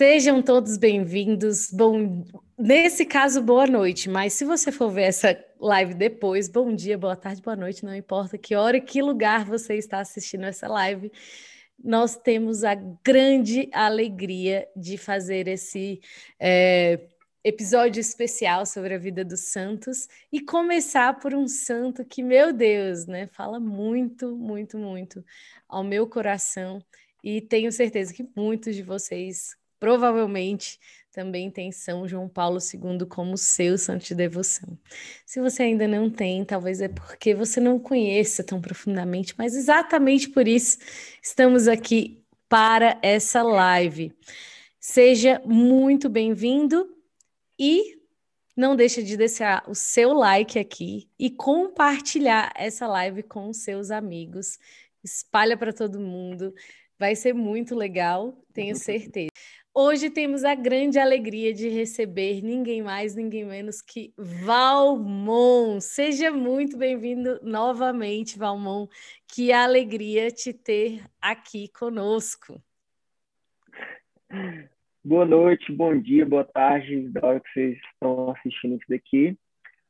[0.00, 1.70] Sejam todos bem-vindos.
[1.70, 2.24] Bom,
[2.58, 4.08] nesse caso, boa noite.
[4.08, 7.94] Mas se você for ver essa live depois, bom dia, boa tarde, boa noite, não
[7.94, 11.12] importa que hora e que lugar você está assistindo essa live.
[11.78, 16.00] Nós temos a grande alegria de fazer esse
[16.40, 16.98] é,
[17.44, 23.04] episódio especial sobre a vida dos santos e começar por um santo que, meu Deus,
[23.04, 25.22] né, fala muito, muito, muito
[25.68, 26.82] ao meu coração
[27.22, 30.78] e tenho certeza que muitos de vocês provavelmente
[31.10, 34.78] também têm São João Paulo II como seu santo de devoção.
[35.26, 40.28] Se você ainda não tem, talvez é porque você não conheça tão profundamente, mas exatamente
[40.28, 40.78] por isso
[41.20, 44.12] estamos aqui para essa live.
[44.78, 46.88] Seja muito bem-vindo
[47.58, 47.98] e
[48.56, 54.58] não deixe de deixar o seu like aqui e compartilhar essa live com seus amigos.
[55.02, 56.54] Espalha para todo mundo.
[56.98, 59.29] Vai ser muito legal, tenho certeza.
[59.72, 65.80] Hoje temos a grande alegria de receber ninguém mais, ninguém menos que Valmon.
[65.80, 68.88] Seja muito bem-vindo novamente, Valmon.
[69.32, 72.60] Que alegria te ter aqui conosco.
[75.04, 79.38] Boa noite, bom dia, boa tarde, da hora que vocês estão assistindo isso daqui.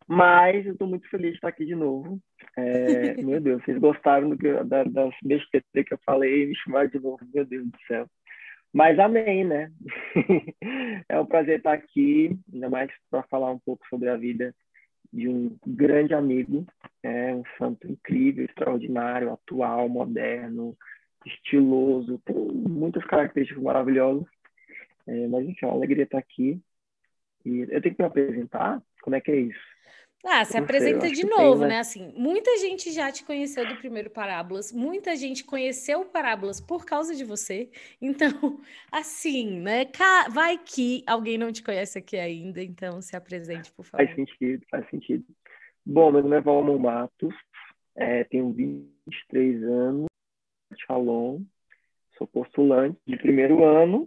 [0.07, 2.21] Mas eu estou muito feliz de estar aqui de novo.
[2.55, 6.57] É, meu Deus, vocês gostaram do que, da, das besteiras que eu falei e me
[6.57, 8.07] chamaram de novo, meu Deus do céu.
[8.73, 9.73] Mas amém, né?
[11.09, 14.55] é um prazer estar aqui, ainda mais para falar um pouco sobre a vida
[15.13, 16.65] de um grande amigo,
[17.03, 20.77] é um santo incrível, extraordinário, atual, moderno,
[21.27, 24.27] estiloso, tem muitas características maravilhosas.
[25.07, 26.61] É, mas enfim, é uma alegria estar aqui.
[27.45, 28.81] E eu tenho que me apresentar?
[29.03, 29.59] Como é que é isso?
[30.25, 31.69] Ah, se apresenta sei, de novo, tem, né?
[31.69, 31.79] né?
[31.79, 37.15] Assim, muita gente já te conheceu do primeiro Parábolas, muita gente conheceu Parábolas por causa
[37.15, 37.71] de você.
[38.03, 39.87] Então, assim, né?
[40.31, 44.05] Vai que alguém não te conhece aqui ainda, então se apresente, por favor.
[44.05, 45.25] Faz sentido, faz sentido.
[45.85, 47.35] Bom, meu nome é Valmon Matos,
[47.97, 50.07] é, tenho 23 anos,
[50.87, 51.43] Shalom,
[52.17, 54.05] sou postulante de primeiro ano,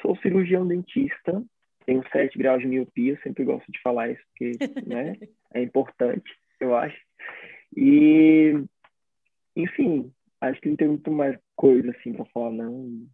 [0.00, 1.42] sou cirurgião dentista,
[1.86, 4.52] tenho 7 graus de miopia, sempre gosto de falar isso, porque
[4.86, 5.16] né,
[5.54, 6.98] é importante, eu acho.
[7.76, 8.54] E,
[9.56, 13.06] enfim, acho que não tem muito mais coisa assim para falar, não.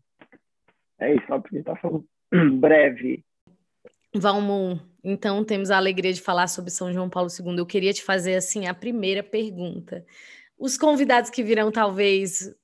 [0.99, 2.05] É isso, uma apresentação
[2.59, 3.25] breve.
[4.15, 7.59] Valmon, então temos a alegria de falar sobre São João Paulo II.
[7.59, 10.05] Eu queria te fazer assim a primeira pergunta.
[10.59, 12.55] Os convidados que virão talvez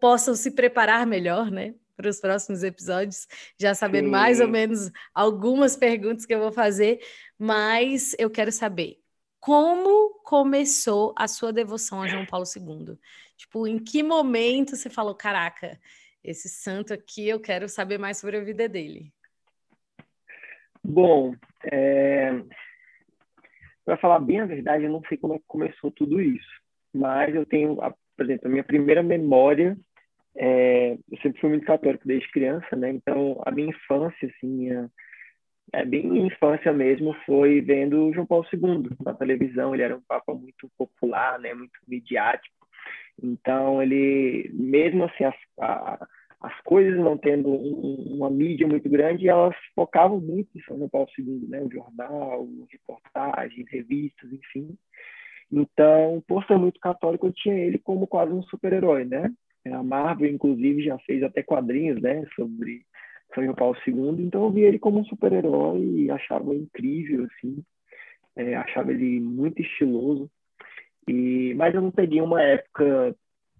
[0.00, 1.74] possam se preparar melhor, né?
[2.00, 3.26] Para os próximos episódios,
[3.60, 4.10] já sabendo Sim.
[4.10, 7.00] mais ou menos algumas perguntas que eu vou fazer,
[7.38, 8.96] mas eu quero saber
[9.38, 12.96] como começou a sua devoção a João Paulo II?
[13.36, 15.78] Tipo, em que momento você falou, caraca,
[16.22, 19.10] esse santo aqui, eu quero saber mais sobre a vida dele?
[20.84, 21.34] Bom,
[21.64, 22.42] é...
[23.84, 26.60] para falar bem a verdade, eu não sei como é que começou tudo isso,
[26.92, 29.76] mas eu tenho, por exemplo, a minha primeira memória
[30.36, 32.90] é, eu sempre fui muito católico desde criança, né?
[32.90, 34.90] Então, a minha infância, assim, minha,
[35.72, 39.74] é, bem minha infância mesmo, foi vendo João Paulo II na televisão.
[39.74, 41.54] Ele era um papa muito popular, né?
[41.54, 42.54] Muito midiático.
[43.22, 46.06] Então, ele, mesmo assim, as, a,
[46.40, 50.88] as coisas não tendo um, uma mídia muito grande, elas focavam muito em São João
[50.88, 51.60] Paulo II, né?
[51.62, 54.76] O jornal, reportagens, revistas, enfim.
[55.52, 59.30] Então, por ser muito católico, eu tinha ele como quase um super-herói, né?
[59.64, 62.84] É, a Marvel, inclusive, já fez até quadrinhos, né, sobre
[63.34, 64.24] São João Paulo II.
[64.24, 67.62] Então, eu vi ele como um super-herói e achava incrível, assim.
[68.36, 70.30] É, achava ele muito estiloso.
[71.08, 73.14] E, mas eu não peguei uma época,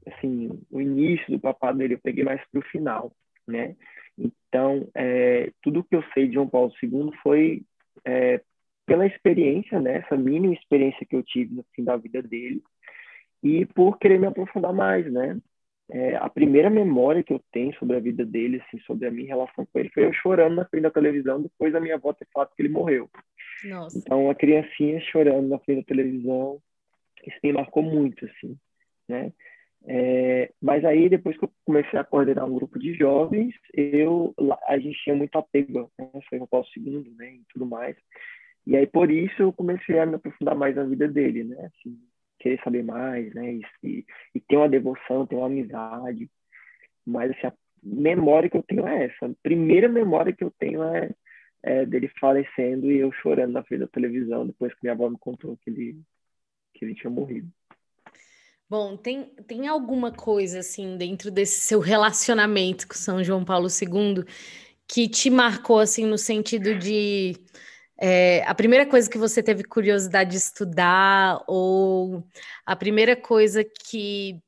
[0.07, 3.13] assim, o início do papado dele, eu peguei mais para o final,
[3.47, 3.77] né?
[4.17, 7.63] Então, é, tudo que eu sei de João Paulo II foi
[8.05, 8.41] é,
[8.87, 9.99] pela experiência, né?
[9.99, 12.63] Essa mínima experiência que eu tive no fim da vida dele
[13.43, 15.41] e por querer me aprofundar mais, né?
[15.93, 19.27] É, a primeira memória que eu tenho sobre a vida dele, assim, sobre a minha
[19.27, 22.29] relação com ele, foi eu chorando na frente da televisão depois da minha avó ter
[22.33, 23.11] falado que ele morreu.
[23.65, 23.99] Nossa.
[23.99, 26.61] Então, uma criancinha chorando na frente da televisão,
[27.27, 28.57] isso me marcou muito, assim,
[29.09, 29.33] né?
[29.87, 34.35] É, mas aí, depois que eu comecei a coordenar um grupo de jovens, eu,
[34.69, 36.09] a gente tinha muito apego, né?
[36.29, 37.35] Foi o Paulo II, né?
[37.35, 37.97] E tudo mais.
[38.67, 41.57] E aí, por isso, eu comecei a me aprofundar mais na vida dele, né?
[41.67, 41.99] Assim,
[42.41, 43.55] querer saber mais, né?
[43.55, 46.29] E, e, e ter uma devoção, ter uma amizade.
[47.07, 47.53] Mas assim, a
[47.83, 49.27] memória que eu tenho é essa.
[49.27, 51.11] A primeira memória que eu tenho é,
[51.63, 55.19] é dele falecendo e eu chorando na frente da televisão depois que minha avó me
[55.19, 56.01] contou que ele,
[56.75, 57.49] que ele tinha morrido.
[58.69, 64.25] Bom, tem, tem alguma coisa assim dentro desse seu relacionamento com São João Paulo II
[64.87, 67.35] que te marcou assim no sentido de
[68.01, 72.25] é, a primeira coisa que você teve curiosidade de estudar ou
[72.65, 74.41] a primeira coisa que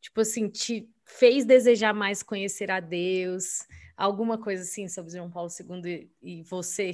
[0.00, 3.66] tipo assim te fez desejar mais conhecer a Deus,
[3.96, 6.92] alguma coisa assim sobre João Paulo II e, e você?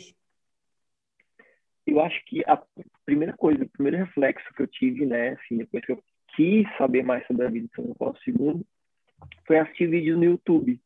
[1.87, 2.61] Eu acho que a
[3.05, 6.03] primeira coisa, o primeiro reflexo que eu tive, né, assim, depois que eu
[6.35, 8.67] quis saber mais sobre a vida de São Paulo II,
[9.47, 10.81] foi assistir vídeos no YouTube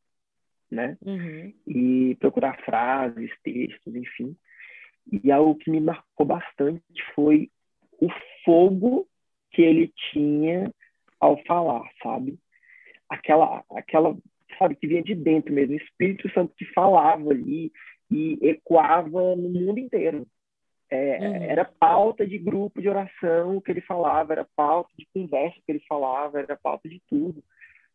[0.70, 0.96] né?
[1.04, 1.52] Uhum.
[1.66, 4.36] E procurar frases, textos, enfim.
[5.10, 6.82] E algo que me marcou bastante
[7.14, 7.50] foi
[8.00, 8.08] o
[8.44, 9.06] fogo
[9.50, 10.72] que ele tinha
[11.18, 12.38] ao falar, sabe?
[13.08, 14.16] Aquela, aquela,
[14.58, 17.72] sabe, que vinha de dentro mesmo, o Espírito Santo que falava ali
[18.10, 20.26] e ecoava no mundo inteiro.
[20.88, 21.42] É, uhum.
[21.44, 25.82] Era pauta de grupo de oração que ele falava, era pauta de conversa que ele
[25.88, 27.42] falava, era pauta de tudo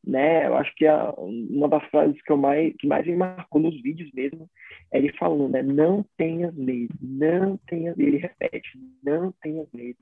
[0.06, 0.48] né?
[0.48, 3.82] Eu acho que a, uma das frases que eu mais que mais me marcou nos
[3.82, 4.50] vídeos mesmo
[4.92, 5.64] é ele falando, né?
[5.64, 9.98] Não tenhas medo, não tenhas ele repete, não tenhas medo,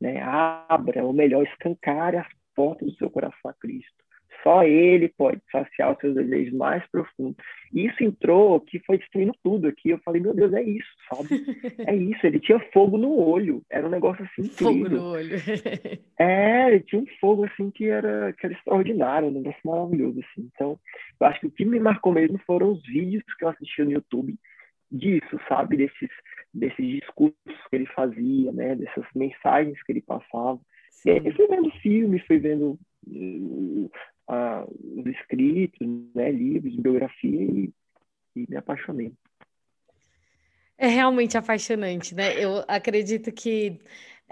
[0.00, 0.20] né?
[0.22, 4.01] Abra, ou melhor, escancare as portas do seu coração a Cristo.
[4.42, 7.36] Só ele pode saciar os seus desejos mais profundos.
[7.72, 9.90] Isso entrou que foi destruindo tudo aqui.
[9.90, 11.28] Eu falei, meu Deus, é isso, sabe?
[11.86, 12.26] É isso.
[12.26, 13.62] Ele tinha fogo no olho.
[13.70, 14.84] Era um negócio assim incrível.
[14.84, 15.36] Fogo no olho.
[16.18, 20.48] é, ele tinha um fogo assim que era, que era extraordinário, um negócio maravilhoso assim.
[20.54, 20.78] Então,
[21.20, 23.92] eu acho que o que me marcou mesmo foram os vídeos que eu assisti no
[23.92, 24.34] YouTube
[24.90, 25.76] disso, sabe?
[25.76, 26.10] Desses,
[26.52, 27.36] desses discursos
[27.70, 28.74] que ele fazia, né?
[28.74, 30.60] Dessas mensagens que ele passava.
[30.90, 31.10] Sim.
[31.10, 32.78] E aí fui vendo filmes, fui vendo
[34.28, 37.72] os escritos, né, livros, biografia e,
[38.36, 39.12] e me apaixonei.
[40.78, 42.42] É realmente apaixonante, né?
[42.42, 43.80] Eu acredito que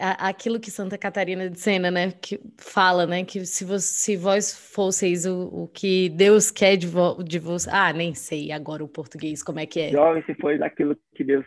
[0.00, 4.56] aquilo que Santa Catarina de Sena, né, que fala, né, que se, você, se vós
[4.56, 8.88] fosseis o, o que Deus quer de, vo, de vós, ah, nem sei agora o
[8.88, 9.90] português como é que é.
[9.90, 11.44] Jovem se foi daquilo que Deus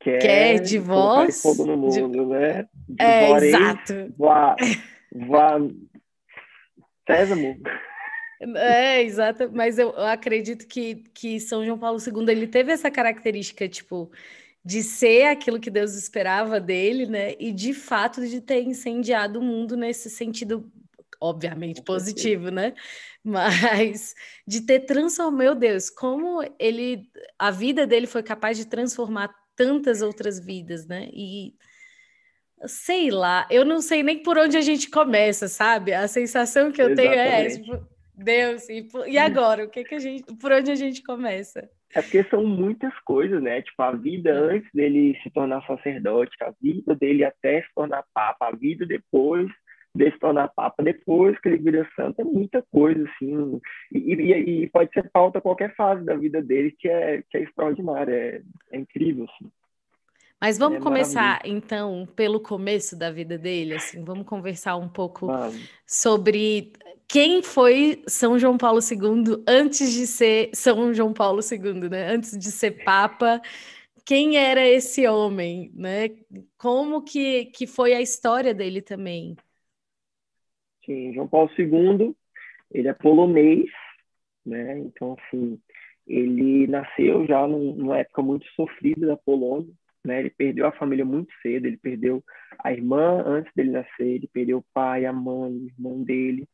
[0.00, 2.26] quer, quer de vós, fogo no mundo, de...
[2.26, 2.68] né?
[2.88, 4.14] De é, exato.
[4.16, 4.56] Vá,
[5.14, 5.58] vá
[7.06, 7.56] Sésamo.
[8.56, 13.68] É, exato, mas eu, acredito que, que São João Paulo II ele teve essa característica,
[13.68, 14.10] tipo,
[14.64, 17.34] de ser aquilo que Deus esperava dele, né?
[17.38, 20.70] E de fato de ter incendiado o mundo nesse sentido,
[21.20, 22.74] obviamente, positivo, né?
[23.22, 24.14] Mas
[24.44, 27.08] de ter transformado, meu Deus, como ele,
[27.38, 31.08] a vida dele foi capaz de transformar tantas outras vidas, né?
[31.12, 31.54] E
[32.66, 35.92] sei lá, eu não sei nem por onde a gente começa, sabe?
[35.92, 37.60] A sensação que eu Exatamente.
[37.60, 39.64] tenho é, tipo, Deus, e, e agora?
[39.64, 41.68] O que que a gente, por onde a gente começa?
[41.94, 43.60] É porque são muitas coisas, né?
[43.62, 44.56] Tipo, a vida é.
[44.56, 49.50] antes dele se tornar sacerdote, a vida dele até se tornar papa, a vida depois
[49.94, 53.60] de se tornar papa, depois que ele vira santo, é muita coisa, assim.
[53.92, 57.42] E, e, e pode ser pauta qualquer fase da vida dele, que é, que é
[57.42, 58.42] extraordinária, é,
[58.72, 59.50] é incrível, assim.
[60.42, 65.28] Mas vamos é começar então pelo começo da vida dele, assim, vamos conversar um pouco
[65.86, 66.72] sobre
[67.06, 72.08] quem foi São João Paulo II antes de ser São João Paulo II, né?
[72.08, 73.40] Antes de ser papa,
[74.04, 76.08] quem era esse homem, né?
[76.58, 79.36] Como que, que foi a história dele também?
[80.84, 82.16] Sim, João Paulo II,
[82.72, 83.70] ele é polonês,
[84.44, 84.76] né?
[84.80, 85.56] Então, assim,
[86.04, 89.72] ele nasceu já numa época muito sofrida da Polônia,
[90.04, 90.20] né?
[90.20, 92.22] Ele perdeu a família muito cedo, ele perdeu
[92.58, 96.48] a irmã antes dele nascer, ele perdeu o pai, a mãe, o irmão dele.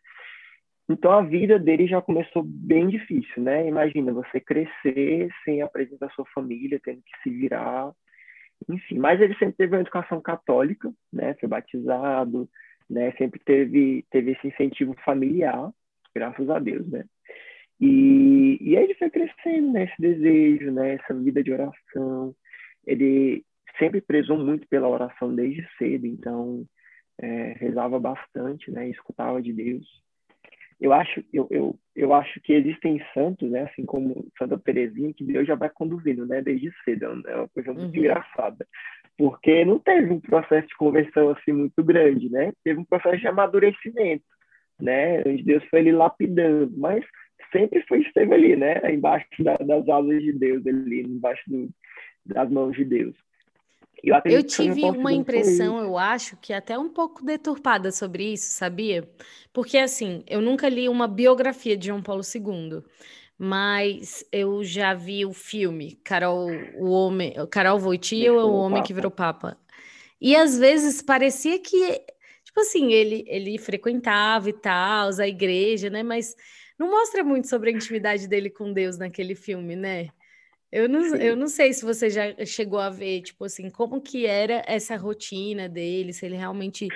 [0.89, 3.69] Então a vida dele já começou bem difícil, né?
[3.69, 7.93] Imagina você crescer sem a presença da sua família, tendo que se virar,
[8.69, 8.99] enfim.
[8.99, 11.35] Mas ele sempre teve uma educação católica, né?
[11.41, 12.49] Foi batizado,
[12.89, 13.13] né?
[13.13, 15.71] Sempre teve teve esse incentivo familiar,
[16.15, 17.05] graças a Deus, né?
[17.81, 19.85] E, e aí ele foi crescendo, né?
[19.85, 20.95] Esse desejo, né?
[20.95, 22.35] Essa vida de oração,
[22.89, 23.45] ele
[23.79, 26.65] sempre prezou muito pela oração desde cedo, então
[27.21, 29.87] é, rezava bastante, né, escutava de Deus.
[30.81, 35.25] Eu acho, eu, eu, eu acho que existem santos, né, assim como Santa Teresinha, que
[35.25, 37.99] Deus já vai conduzindo, né, desde cedo, é uma coisa muito uhum.
[37.99, 38.67] engraçada,
[39.17, 43.27] porque não teve um processo de conversão assim muito grande, né, teve um processo de
[43.27, 44.25] amadurecimento,
[44.81, 47.05] né, onde Deus foi ele lapidando, mas
[47.53, 51.69] sempre foi esteve ali, né, embaixo da, das asas de Deus, ali, embaixo do,
[52.29, 53.17] das mãos de Deus.
[54.03, 59.09] Eu, eu tive uma impressão, eu acho, que até um pouco deturpada sobre isso, sabia?
[59.53, 62.83] Porque, assim, eu nunca li uma biografia de João Paulo II,
[63.37, 69.11] mas eu já vi o filme Carol, o homem, Carol Wojtyła, o homem que virou
[69.11, 69.59] papa.
[70.21, 72.01] E às vezes parecia que,
[72.45, 76.05] tipo assim, ele, ele frequentava e tal, a igreja, né?
[76.05, 76.37] Mas
[76.79, 80.09] não mostra muito sobre a intimidade dele com Deus naquele filme, né?
[80.71, 84.27] Eu não, eu não sei se você já chegou a ver, tipo assim, como que
[84.27, 86.89] era essa rotina dele, se ele realmente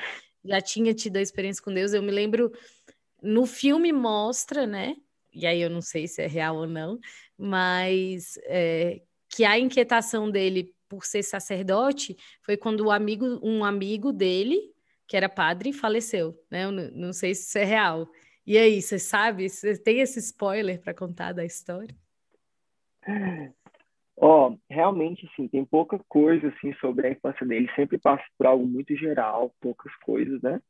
[0.45, 1.93] já tinha tido a experiência com Deus.
[1.93, 2.53] Eu me lembro,
[3.23, 4.97] no filme mostra, né?
[5.33, 6.99] E aí eu não sei se é real ou não,
[7.39, 14.13] mas é, que a inquietação dele por ser sacerdote foi quando um amigo, um amigo
[14.13, 14.61] dele,
[15.07, 16.65] que era padre, faleceu, né?
[16.65, 18.07] Eu não, não sei se isso é real.
[18.47, 19.49] E aí, você sabe?
[19.49, 21.97] Você tem esse spoiler para contar da história?
[24.17, 27.71] Ó, oh, realmente, sim, tem pouca coisa, assim, sobre a infância dele.
[27.75, 30.61] Sempre passa por algo muito geral, poucas coisas, né?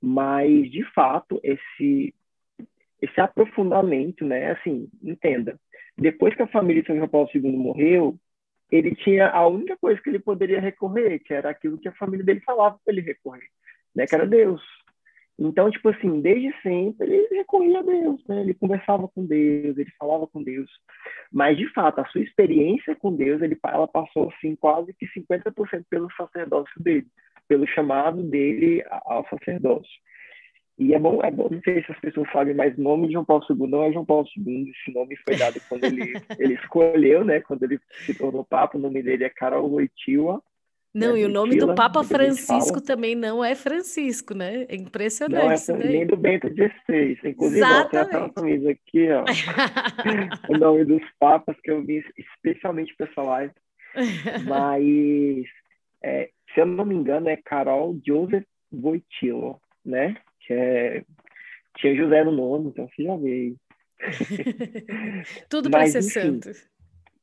[0.00, 2.14] Mas, de fato, esse,
[3.02, 4.52] esse aprofundamento, né?
[4.52, 5.58] Assim, entenda.
[5.96, 8.18] Depois que a família de São João Paulo II morreu,
[8.70, 12.24] ele tinha a única coisa que ele poderia recorrer, que era aquilo que a família
[12.24, 13.48] dele falava para ele recorrer,
[13.94, 14.06] né?
[14.06, 14.62] Que era Deus.
[15.38, 18.40] Então, tipo assim, desde sempre ele recorria a Deus, né?
[18.40, 20.70] Ele conversava com Deus, ele falava com Deus.
[21.32, 25.84] Mas, de fato, a sua experiência com Deus, ele, ela passou, assim, quase que 50%
[25.90, 27.06] pelo sacerdócio dele,
[27.48, 29.90] pelo chamado dele ao sacerdócio.
[30.76, 33.12] E é bom, é bom, não sei se as pessoas sabem, mas o nome de
[33.12, 36.54] João Paulo II não é João Paulo II, esse nome foi dado quando ele, ele
[36.54, 37.40] escolheu, né?
[37.40, 40.42] Quando ele se tornou Papa, o nome dele é Carol Wojtyła,
[40.94, 44.64] não, e o nome do Papa Francisco também não é Francisco, né?
[44.68, 45.68] É impressionante.
[45.68, 45.92] Não é daí.
[45.92, 47.18] nem do Bento XVI.
[47.24, 49.24] Inclusive, até uma camisa aqui, ó.
[50.48, 53.52] o nome dos papas que eu vi especialmente para essa live.
[54.46, 55.46] Mas,
[56.00, 60.16] é, se eu não me engano, é Carol Joseph Wojtyła, né?
[60.46, 61.04] Que é...
[61.76, 63.56] Tinha José no nome, então você já veio.
[65.50, 66.50] tudo para ser enfim, santo.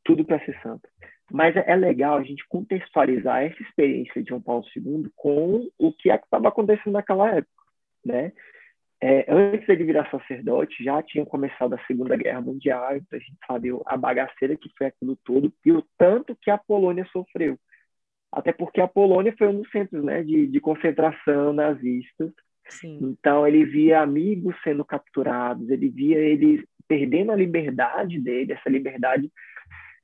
[0.04, 0.90] Tudo para ser santo.
[1.32, 6.12] Mas é legal a gente contextualizar essa experiência de João Paulo II com o que
[6.12, 7.64] é estava acontecendo naquela época,
[8.06, 8.32] né?
[9.04, 13.38] É, antes dele virar sacerdote, já tinha começado a Segunda Guerra Mundial, então a gente
[13.48, 17.58] sabe a bagaceira que foi aquilo tudo e o tanto que a Polônia sofreu.
[18.32, 22.32] Até porque a Polônia foi um dos centros né, de, de concentração nazistas.
[22.70, 23.00] Sim.
[23.02, 29.32] Então, ele via amigos sendo capturados, ele via eles perdendo a liberdade dele, essa liberdade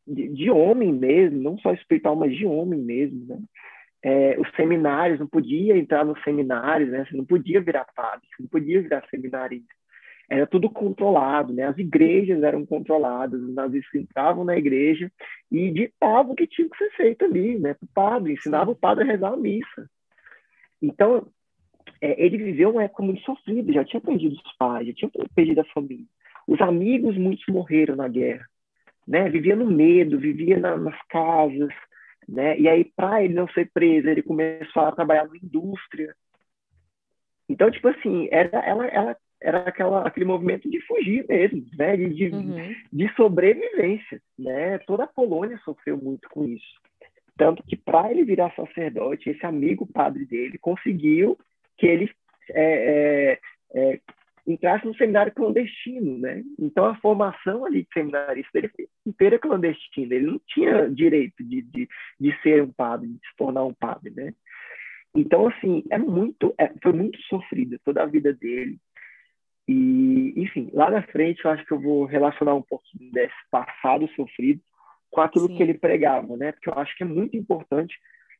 [0.07, 3.39] de, de, homem mesmo, não só espiritual, mas de homem mesmo, né?
[4.03, 7.05] É, os seminários, não podia entrar nos seminários, né?
[7.05, 9.73] Você não podia virar padre, você não podia virar seminarista.
[10.29, 11.63] Era tudo controlado, né?
[11.63, 15.11] As igrejas eram controladas, os nazistas entravam na igreja
[15.51, 17.75] e ditavam o que tinha que ser feito ali, né?
[17.81, 19.89] O padre, ensinava o padre a rezar a missa.
[20.81, 21.27] Então,
[21.99, 25.61] é, ele viveu uma época muito sofrida, já tinha perdido os pais, já tinha perdido
[25.61, 26.05] a família.
[26.47, 28.45] Os amigos, muitos morreram na guerra
[29.07, 29.29] né?
[29.29, 31.73] Vivia no medo, vivia na, nas casas,
[32.27, 32.59] né?
[32.59, 36.13] E aí, para ele não ser preso, ele começou a trabalhar na indústria.
[37.47, 41.95] Então, tipo assim, era, ela, ela, era aquela, aquele movimento de fugir mesmo, né?
[41.95, 42.75] De, de, uhum.
[42.91, 44.77] de sobrevivência, né?
[44.79, 46.75] Toda a Polônia sofreu muito com isso.
[47.37, 51.37] Tanto que, para ele virar sacerdote, esse amigo padre dele conseguiu
[51.77, 52.11] que ele
[52.49, 53.39] é, é,
[53.75, 53.99] é,
[54.47, 56.41] entrasse no seminário clandestino, né?
[56.57, 60.15] Então a formação ali de seminarista dele foi inteira clandestina.
[60.15, 61.89] Ele não tinha direito de, de,
[62.19, 64.33] de ser um padre, de se tornar um padre, né?
[65.13, 68.77] Então assim é muito, é, foi muito sofrida toda a vida dele.
[69.67, 74.07] E enfim, lá na frente eu acho que eu vou relacionar um pouquinho desse passado
[74.15, 74.61] sofrido
[75.11, 75.57] com aquilo Sim.
[75.57, 76.53] que ele pregava, né?
[76.53, 77.97] Porque eu acho que é muito importante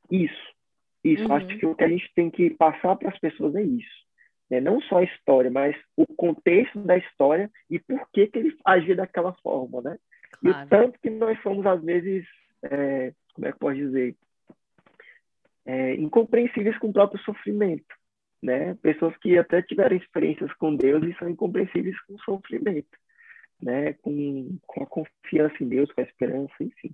[0.09, 0.55] isso.
[1.03, 1.33] Isso, uhum.
[1.33, 4.06] acho que o que a gente tem que passar para as pessoas é isso
[4.49, 4.59] né?
[4.59, 8.95] não só a história, mas o contexto da história e por que, que ele agia
[8.95, 9.97] daquela forma, né?
[10.39, 10.59] Claro.
[10.59, 12.25] E o tanto que nós somos, às vezes,
[12.63, 14.15] é, como é que pode dizer,
[15.65, 17.95] é, incompreensíveis com o próprio sofrimento,
[18.41, 18.75] né?
[18.75, 22.97] Pessoas que até tiveram experiências com Deus e são incompreensíveis com o sofrimento,
[23.61, 23.93] né?
[24.01, 26.93] Com, com a confiança em Deus, com a esperança, enfim.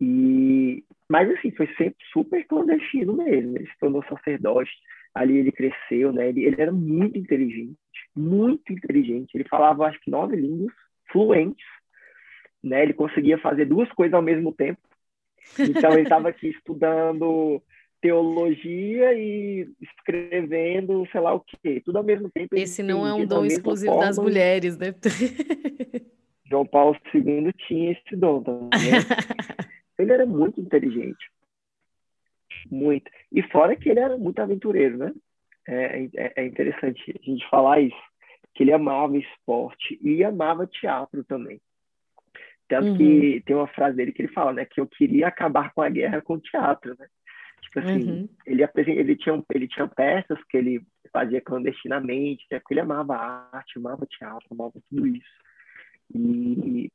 [0.00, 3.56] E, mas assim, foi sempre super clandestino mesmo.
[3.56, 4.70] Ele se tornou sacerdote,
[5.14, 6.28] ali ele cresceu, né?
[6.28, 7.76] Ele, ele era muito inteligente,
[8.14, 9.34] muito inteligente.
[9.34, 10.74] Ele falava, acho que nove línguas
[11.10, 11.66] fluentes,
[12.62, 12.82] né?
[12.82, 14.80] Ele conseguia fazer duas coisas ao mesmo tempo.
[15.58, 17.62] Então ele estava aqui estudando
[18.00, 22.56] teologia e escrevendo, sei lá o quê, tudo ao mesmo tempo.
[22.56, 24.06] Esse não é um dom exclusivo forma.
[24.06, 24.94] das mulheres, né?
[26.46, 28.70] João Paulo II tinha esse dom também.
[29.98, 31.30] ele era muito inteligente.
[32.70, 33.10] Muito.
[33.32, 35.12] E fora que ele era muito aventureiro, né?
[35.68, 38.02] É, é, é interessante a gente falar isso,
[38.54, 41.60] que ele amava esporte e amava teatro também.
[42.68, 42.96] Tanto uhum.
[42.96, 44.64] que tem uma frase dele que ele fala, né?
[44.64, 47.06] Que eu queria acabar com a guerra com o teatro, né?
[47.62, 48.28] Tipo assim, uhum.
[48.46, 52.58] ele, ele, tinha, ele tinha peças que ele fazia clandestinamente, né?
[52.58, 55.40] porque ele amava arte, amava teatro, amava tudo isso.
[56.14, 56.90] E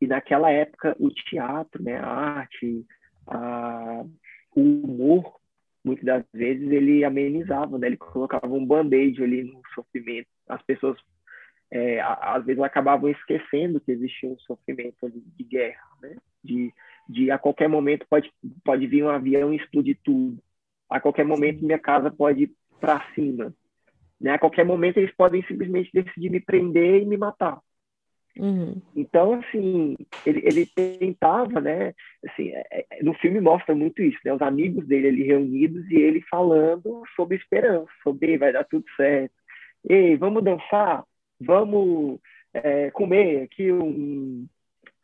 [0.00, 2.84] E naquela época, o teatro, né, a arte,
[3.26, 4.04] a,
[4.54, 5.40] o humor,
[5.84, 7.88] muitas das vezes, ele amenizava, né?
[7.88, 10.28] ele colocava um band-aid ali no sofrimento.
[10.48, 10.98] As pessoas,
[11.70, 16.16] é, às vezes, acabavam esquecendo que existia um sofrimento de guerra, né?
[16.42, 16.72] de,
[17.08, 18.30] de a qualquer momento pode,
[18.64, 20.38] pode vir um avião e explodir tudo.
[20.88, 23.54] A qualquer momento minha casa pode ir para cima.
[24.20, 24.32] Né?
[24.32, 27.58] A qualquer momento eles podem simplesmente decidir me prender e me matar.
[28.38, 28.80] Uhum.
[28.96, 31.94] Então, assim, ele, ele tentava, né?
[32.26, 34.32] Assim, é, é, no filme mostra muito isso, né?
[34.32, 39.34] Os amigos dele ali reunidos e ele falando sobre esperança, sobre vai dar tudo certo.
[39.88, 41.04] Ei, vamos dançar,
[41.40, 42.20] vamos
[42.54, 44.46] é, comer aqui um,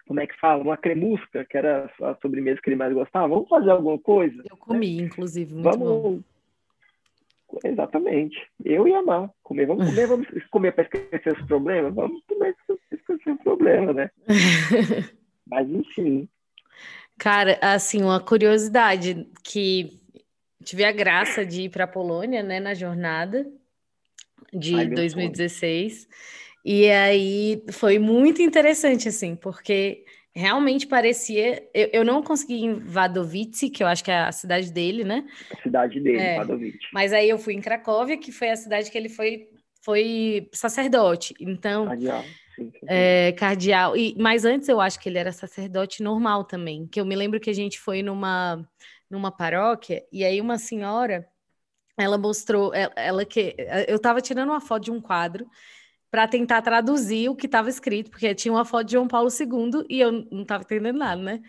[0.07, 3.29] como é que fala, uma cremusca, que era a sobremesa que ele mais gostava.
[3.29, 4.43] Vamos fazer alguma coisa?
[4.51, 5.03] Eu comi, né?
[5.05, 6.21] inclusive, muito vamos, bom.
[7.65, 8.37] Exatamente.
[8.65, 9.67] Eu ia amar comer.
[9.67, 11.95] Vamos comer, vamos comer para esquecer os problemas?
[11.95, 14.11] Vamos comer para esquecer os problemas, né?
[15.47, 16.29] Mas enfim.
[17.19, 20.01] Cara, assim, uma curiosidade que
[20.63, 23.51] tive a graça de ir para a Polônia, né, na jornada
[24.53, 26.09] de Ai, 2016.
[26.65, 30.05] E aí foi muito interessante, assim, porque
[30.39, 31.69] realmente parecia.
[31.75, 35.03] Eu, eu não consegui ir em Wadowice, que eu acho que é a cidade dele,
[35.03, 35.27] né?
[35.53, 36.79] A cidade dele, é, Wadowice.
[36.93, 39.49] Mas aí eu fui em Cracóvia, que foi a cidade que ele foi,
[39.83, 41.35] foi sacerdote.
[41.41, 41.87] Então.
[41.87, 42.23] Cardeal.
[42.55, 42.87] Sim, sim.
[42.89, 43.97] É, cardeal.
[43.97, 46.87] E, mas antes eu acho que ele era sacerdote normal também.
[46.87, 48.65] Que eu me lembro que a gente foi numa,
[49.11, 51.27] numa paróquia, e aí uma senhora.
[52.01, 53.57] Ela mostrou, ela, ela que
[53.89, 55.45] eu estava tirando uma foto de um quadro
[56.11, 59.85] para tentar traduzir o que estava escrito, porque tinha uma foto de João Paulo II
[59.89, 61.43] e eu não estava entendendo nada, né?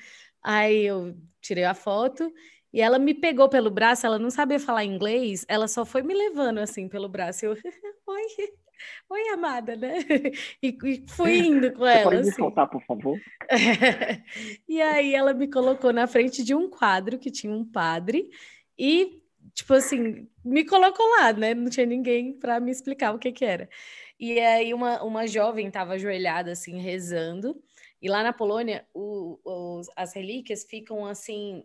[0.43, 2.31] Aí eu tirei a foto
[2.71, 6.13] e ela me pegou pelo braço, ela não sabia falar inglês, ela só foi me
[6.13, 7.45] levando assim pelo braço.
[7.45, 7.53] Eu,
[8.07, 8.23] oi,
[9.09, 9.93] oi, amada, né?
[10.61, 11.99] E, e fui indo com ela.
[11.99, 12.29] Você pode assim.
[12.29, 13.17] me soltar, por favor?
[14.67, 18.29] e aí ela me colocou na frente de um quadro que tinha um padre
[18.77, 19.22] e,
[19.53, 21.53] tipo assim, me colocou lá, né?
[21.53, 23.69] Não tinha ninguém para me explicar o que que era.
[24.20, 27.62] E aí uma, uma jovem estava ajoelhada, assim, rezando.
[28.01, 31.64] E lá na Polônia, o, os, as relíquias ficam, assim,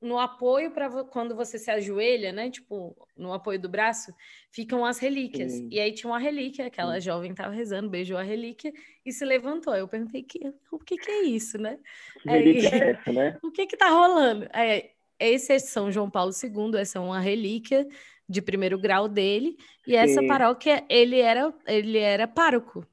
[0.00, 2.50] no apoio para quando você se ajoelha, né?
[2.50, 4.12] Tipo, no apoio do braço,
[4.50, 5.52] ficam as relíquias.
[5.52, 5.68] Sim.
[5.70, 7.06] E aí tinha uma relíquia, aquela Sim.
[7.06, 8.72] jovem estava rezando, beijou a relíquia
[9.04, 9.74] e se levantou.
[9.74, 11.78] Eu perguntei, que, o que, que é isso, né?
[12.26, 13.38] Aí, é essa, né?
[13.42, 14.48] o que que tá rolando?
[14.52, 17.86] Aí, esse é São João Paulo II, essa é uma relíquia
[18.28, 19.56] de primeiro grau dele,
[19.86, 19.96] e Sim.
[19.96, 22.86] essa paróquia ele era ele era pároco.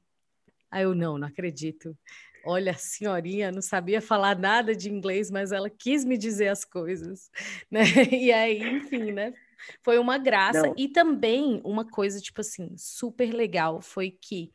[0.70, 1.96] Aí eu não, não acredito.
[2.44, 6.64] Olha, a senhorinha não sabia falar nada de inglês, mas ela quis me dizer as
[6.64, 7.30] coisas,
[7.70, 7.82] né?
[8.10, 9.34] E aí, enfim, né?
[9.82, 10.74] Foi uma graça não.
[10.76, 14.50] e também uma coisa tipo assim, super legal foi que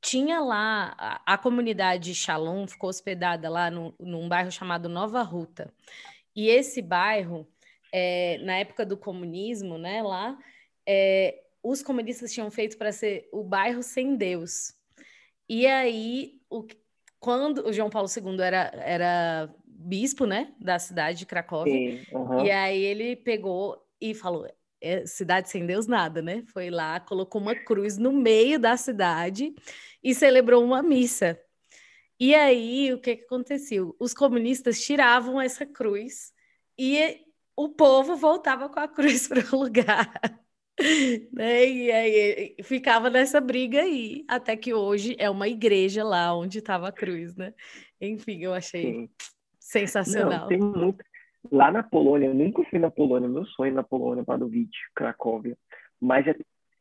[0.00, 5.72] tinha lá a, a comunidade Shalom ficou hospedada lá no, num bairro chamado Nova Ruta.
[6.34, 7.46] E esse bairro
[7.92, 10.38] é, na época do comunismo, né, lá,
[10.86, 14.72] é, os comunistas tinham feito para ser o bairro sem Deus.
[15.48, 16.66] E aí, o,
[17.18, 22.44] quando o João Paulo II era, era bispo, né, da cidade de Cracóvia, Sim, uhum.
[22.44, 24.46] e aí ele pegou e falou,
[24.80, 26.44] é, cidade sem Deus nada, né?
[26.46, 29.54] Foi lá, colocou uma cruz no meio da cidade
[30.02, 31.38] e celebrou uma missa.
[32.20, 33.94] E aí, o que, que aconteceu?
[33.98, 36.32] Os comunistas tiravam essa cruz
[36.76, 37.20] e
[37.58, 40.08] o povo voltava com a cruz para o lugar.
[41.32, 41.66] né?
[41.66, 46.88] E aí ficava nessa briga aí, até que hoje é uma igreja lá onde estava
[46.88, 47.52] a cruz, né?
[48.00, 49.10] Enfim, eu achei Sim.
[49.58, 50.42] sensacional.
[50.42, 51.04] Não, tem muito...
[51.50, 55.56] Lá na Polônia, eu nunca fui na Polônia, meu sonho é na Polônia, Wadowice, Cracóvia,
[56.00, 56.36] mas é,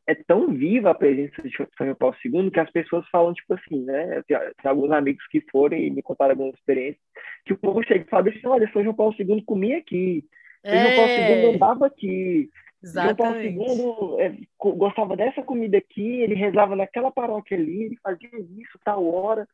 [0.05, 3.53] é tão viva a presença de São João Paulo II que as pessoas falam, tipo
[3.53, 4.21] assim, né?
[4.27, 7.01] Tem, tem alguns amigos que foram e me contaram algumas experiências,
[7.45, 10.37] que o povo chega e fala assim, olha, São João Paulo II comia aqui, é.
[10.71, 12.49] João Paulo II andava aqui.
[12.83, 13.55] Exatamente.
[13.55, 18.29] João Paulo II é, gostava dessa comida aqui, ele rezava naquela paróquia ali, ele fazia
[18.57, 19.47] isso, tal hora.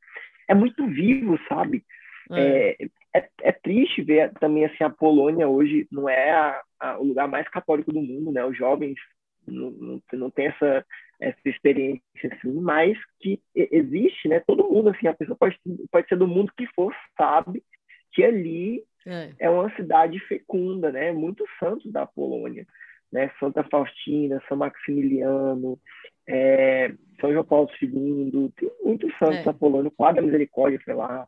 [0.48, 1.84] É muito vivo, sabe?
[2.32, 2.76] É.
[2.80, 7.04] É, é, é triste ver também assim a Polônia hoje não é a, a, o
[7.04, 8.44] lugar mais católico do mundo, né?
[8.46, 8.96] Os jovens
[9.48, 10.86] não, não, não tem essa,
[11.20, 14.40] essa experiência assim, mas que existe, né?
[14.42, 15.58] Todo mundo assim, a pessoa pode,
[15.92, 17.64] pode ser do mundo que for, sabe
[18.14, 19.32] que ali é.
[19.40, 21.12] é uma cidade fecunda, né?
[21.12, 22.66] Muitos santos da Polônia,
[23.12, 23.32] né?
[23.40, 25.80] Santa Faustina, São Maximiliano,
[26.28, 29.44] é, São João Paulo II, tem muitos santos é.
[29.44, 31.28] da Polônia, o Quadro da Misericórdia foi lá.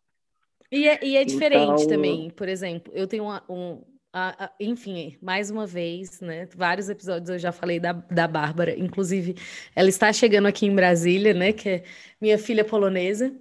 [0.72, 1.88] E é, e é diferente então...
[1.88, 6.48] também, por exemplo, eu tenho uma, um, a, a, enfim, mais uma vez, né?
[6.56, 9.36] Vários episódios eu já falei da, da Bárbara, inclusive
[9.76, 11.52] ela está chegando aqui em Brasília, né?
[11.52, 11.84] Que é
[12.20, 13.36] minha filha polonesa.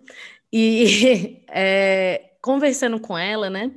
[0.53, 3.71] E é, conversando com ela, né?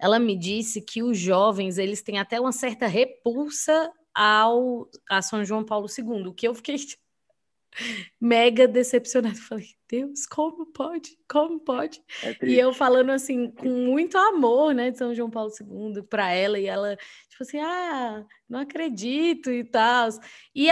[0.00, 5.44] Ela me disse que os jovens eles têm até uma certa repulsa ao a São
[5.44, 6.76] João Paulo II, o que eu fiquei
[8.20, 9.36] mega decepcionada.
[9.36, 11.16] Falei, Deus, como pode?
[11.28, 12.02] Como pode?
[12.22, 16.32] É e eu falando assim, com muito amor, né, de São João Paulo II para
[16.32, 16.96] ela, e ela,
[17.28, 20.08] tipo assim, ah, não acredito e tal.
[20.54, 20.68] E,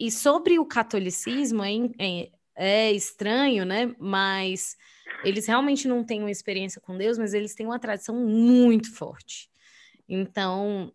[0.00, 4.76] e, sobre o catolicismo, é, é, é estranho, né, mas
[5.24, 9.50] eles realmente não têm uma experiência com Deus, mas eles têm uma tradição muito forte.
[10.08, 10.92] Então,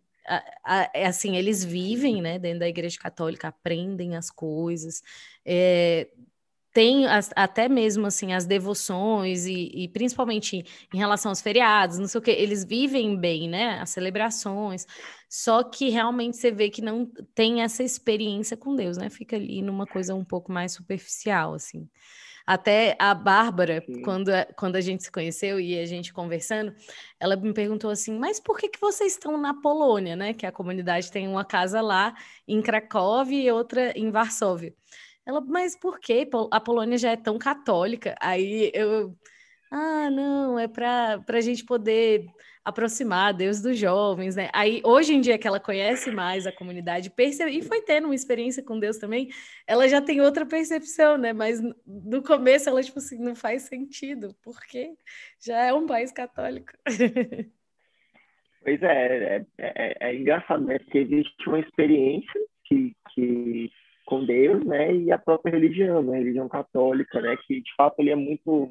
[0.94, 5.02] é assim, eles vivem, né, dentro da igreja católica, aprendem as coisas,
[5.44, 6.08] é,
[6.72, 12.08] tem as, até mesmo, assim, as devoções e, e, principalmente em relação aos feriados, não
[12.08, 14.86] sei o que, eles vivem bem, né, as celebrações,
[15.28, 19.62] só que realmente você vê que não tem essa experiência com Deus, né, fica ali
[19.62, 21.88] numa coisa um pouco mais superficial, assim.
[22.46, 26.74] Até a Bárbara, quando, quando a gente se conheceu e a gente conversando,
[27.18, 30.34] ela me perguntou assim: mas por que, que vocês estão na Polônia, né?
[30.34, 32.14] Que a comunidade tem uma casa lá
[32.46, 34.74] em Cracóvia e outra em Varsóvia.
[35.26, 36.28] Ela, mas por que?
[36.50, 38.14] A Polônia já é tão católica.
[38.20, 39.16] Aí eu,
[39.70, 42.26] ah, não, é para a gente poder
[42.64, 44.48] aproximar Deus dos jovens, né?
[44.52, 48.14] Aí, hoje em dia que ela conhece mais a comunidade, percebe, e foi tendo uma
[48.14, 49.28] experiência com Deus também,
[49.66, 51.32] ela já tem outra percepção, né?
[51.32, 54.94] Mas no começo ela, tipo assim, não faz sentido, porque
[55.44, 56.72] já é um país católico.
[58.64, 60.78] Pois é, é, é, é engraçado, né?
[60.78, 63.70] Porque existe uma experiência que, que
[64.06, 64.94] com Deus, né?
[64.94, 66.14] E a própria religião, né?
[66.14, 67.36] A religião católica, né?
[67.46, 68.70] Que de fato ele é muito,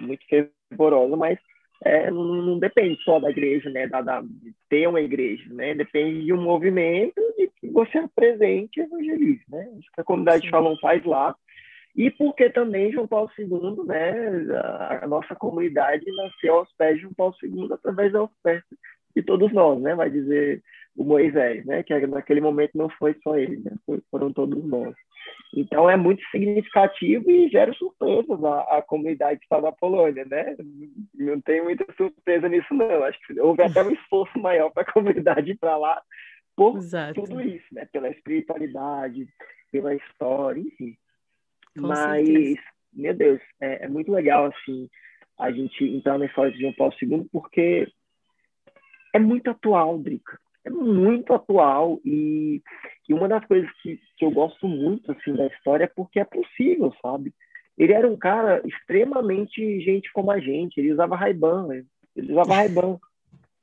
[0.00, 1.38] muito fervorosa, mas
[1.84, 5.74] é, não, não, depende só da igreja, né, da, da, de ter uma igreja, né,
[5.74, 10.42] depende de um movimento de que você apresente e evangelize, né, isso que a comunidade
[10.42, 11.36] de Shalom faz lá,
[11.96, 14.12] e porque também João Paulo II, né,
[14.56, 18.66] a, a, nossa comunidade nasceu aos pés de João Paulo II através da oferta
[19.14, 20.62] de todos nós, né, vai dizer
[20.96, 23.72] o Moisés, né, que naquele momento não foi só ele, né,
[24.10, 24.94] foram todos nós.
[25.54, 30.56] Então é muito significativo e gera surpresas a, a comunidade que está na Polônia, né?
[31.14, 33.04] Não tem muita surpresa nisso, não.
[33.04, 36.00] Acho que houve até um esforço maior para a comunidade ir para lá
[36.54, 37.22] por Exato.
[37.22, 37.86] tudo isso, né?
[37.92, 39.26] Pela espiritualidade,
[39.72, 40.96] pela história, enfim.
[41.78, 42.60] Com Mas, certeza.
[42.92, 44.90] meu Deus, é, é, muito legal, assim,
[45.38, 47.86] a gente entrar na história de João Paulo II, porque
[49.14, 50.38] é muito atual, Drica
[50.68, 52.62] é muito atual e,
[53.08, 56.24] e uma das coisas que, que eu gosto muito assim da história é porque é
[56.24, 57.34] possível, sabe?
[57.76, 61.84] Ele era um cara extremamente gente como a gente, ele usava Ray-Ban, né?
[62.14, 62.98] ele usava Ray-Ban.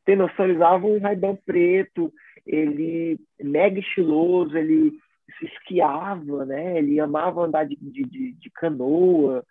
[0.06, 2.14] Tem noção, ele usava um Ray-Ban preto,
[2.46, 4.92] ele mega estiloso, ele
[5.40, 6.78] se esquiava, né?
[6.78, 9.44] Ele amava andar de, de, de canoa,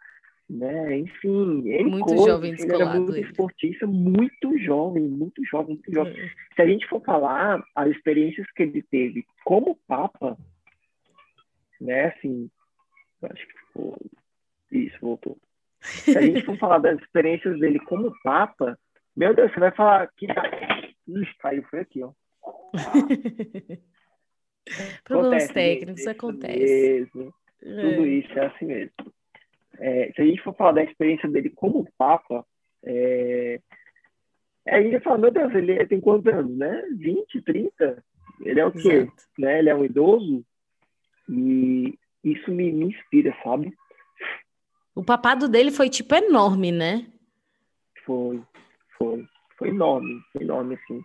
[0.48, 0.98] né?
[0.98, 3.26] Enfim, ele muito coisas, jovem ele era muito ele.
[3.26, 6.12] esportista, muito jovem, muito jovem, muito jovem.
[6.12, 6.28] É.
[6.54, 10.36] Se a gente for falar as experiências que ele teve como papa,
[11.80, 12.06] né?
[12.06, 12.50] Assim,
[13.22, 13.96] acho que ficou...
[14.70, 15.38] isso voltou.
[15.80, 18.78] Se a gente for falar das experiências dele como papa,
[19.16, 20.26] meu Deus, você vai falar que
[21.06, 22.12] Ixi, caiu, foi aqui, ó.
[25.04, 26.58] Problemas técnicos, acontece.
[26.58, 27.34] Mesmo.
[27.62, 27.80] É.
[27.82, 29.14] Tudo isso é assim mesmo
[29.78, 32.44] é, se a gente for falar da experiência dele como Papa,
[32.84, 33.60] é,
[34.68, 36.82] a gente fala, meu Deus, ele tem quantos anos, né?
[36.96, 38.04] 20, 30?
[38.42, 38.88] Ele é o quê?
[38.88, 39.22] Exato.
[39.38, 39.58] Né?
[39.58, 40.44] Ele é um idoso?
[41.28, 43.72] E isso me, me inspira, sabe?
[44.94, 47.06] O papado dele foi, tipo, enorme, né?
[48.04, 48.40] Foi,
[48.96, 49.26] foi.
[49.58, 51.02] Foi enorme, foi enorme, assim.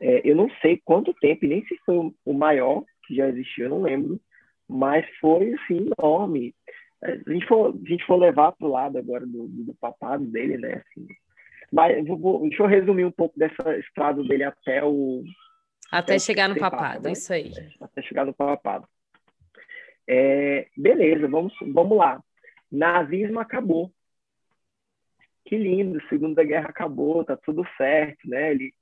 [0.00, 3.70] É, eu não sei quanto tempo, nem se foi o maior que já existiu, eu
[3.70, 4.20] não lembro,
[4.68, 6.54] mas foi, assim, enorme
[7.02, 10.24] se a gente for, a gente for levar para o lado agora do, do, papado
[10.24, 10.82] dele, né?
[10.86, 11.06] Assim,
[11.72, 15.24] mas vou, deixa eu resumir um pouco dessa estrada dele até o.
[15.90, 17.12] Até, até chegar no papado, né?
[17.12, 17.50] isso aí.
[17.80, 18.86] Até chegar no papado.
[20.08, 22.22] É, beleza, vamos, vamos lá.
[22.70, 23.92] Nazismo acabou.
[25.44, 28.52] Que lindo, Segunda Guerra acabou, tá tudo certo, né?
[28.52, 28.72] Ele,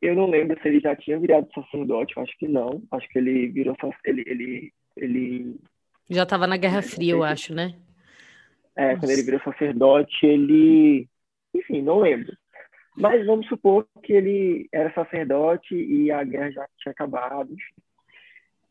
[0.00, 2.82] eu não lembro se ele já tinha virado sacerdote, eu acho que não.
[2.90, 5.60] Acho que ele virou ele, ele, ele
[6.12, 7.74] já estava na Guerra Fria, eu acho, né?
[8.76, 11.08] É, quando ele virou sacerdote, ele.
[11.54, 12.34] Enfim, não lembro.
[12.96, 17.54] Mas vamos supor que ele era sacerdote e a guerra já tinha acabado.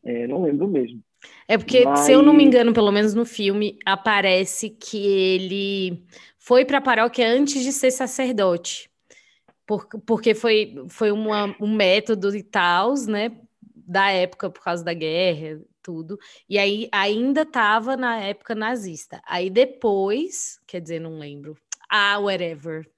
[0.04, 1.00] É, não lembro mesmo.
[1.46, 2.00] É porque, Mas...
[2.00, 6.04] se eu não me engano, pelo menos no filme, aparece que ele
[6.38, 8.90] foi para a paróquia antes de ser sacerdote.
[9.64, 13.30] Por, porque foi, foi uma, um método e tal, né?
[13.74, 16.18] Da época, por causa da guerra tudo.
[16.48, 19.20] E aí ainda estava na época nazista.
[19.26, 21.56] Aí depois, quer dizer, não lembro.
[21.90, 22.88] Ah, whatever.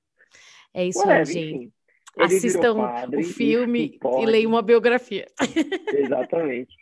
[0.72, 1.72] É isso Whatever, aí, gente.
[2.16, 5.26] Assistam padre, o filme e leiam uma biografia.
[5.92, 6.72] Exatamente.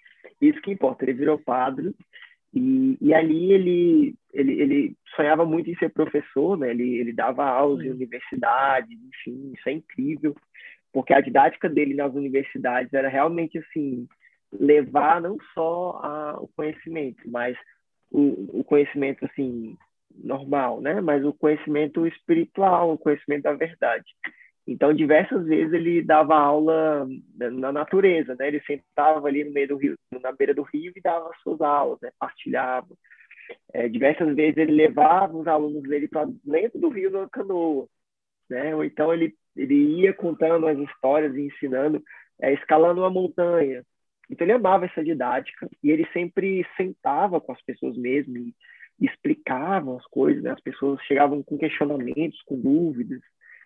[0.40, 1.04] Isso que importa.
[1.04, 1.94] Ele virou padre
[2.54, 6.70] e, e ali ele, ele, ele sonhava muito em ser professor, né?
[6.70, 10.36] Ele, ele dava aulas em universidades, enfim, isso é incrível,
[10.92, 14.06] porque a didática dele nas universidades era realmente assim
[14.52, 17.56] levar não só a, o conhecimento, mas
[18.10, 19.76] o, o conhecimento assim
[20.14, 21.00] normal, né?
[21.00, 24.04] Mas o conhecimento espiritual, o conhecimento da verdade.
[24.66, 28.48] Então, diversas vezes ele dava aula na natureza, né?
[28.48, 31.98] Ele sentava ali no meio do rio, na beira do rio e dava suas aulas,
[32.00, 32.10] né?
[32.18, 32.94] Partilhava.
[33.72, 37.88] É, diversas vezes ele levava os alunos dele para dentro do rio numa canoa,
[38.48, 38.74] né?
[38.74, 42.02] Ou então ele ele ia contando as histórias e ensinando,
[42.40, 43.84] é, escalando uma montanha.
[44.30, 48.54] Então ele amava essa didática e ele sempre sentava com as pessoas mesmo e
[49.00, 50.50] explicava as coisas, né?
[50.52, 53.20] As pessoas chegavam com questionamentos, com dúvidas.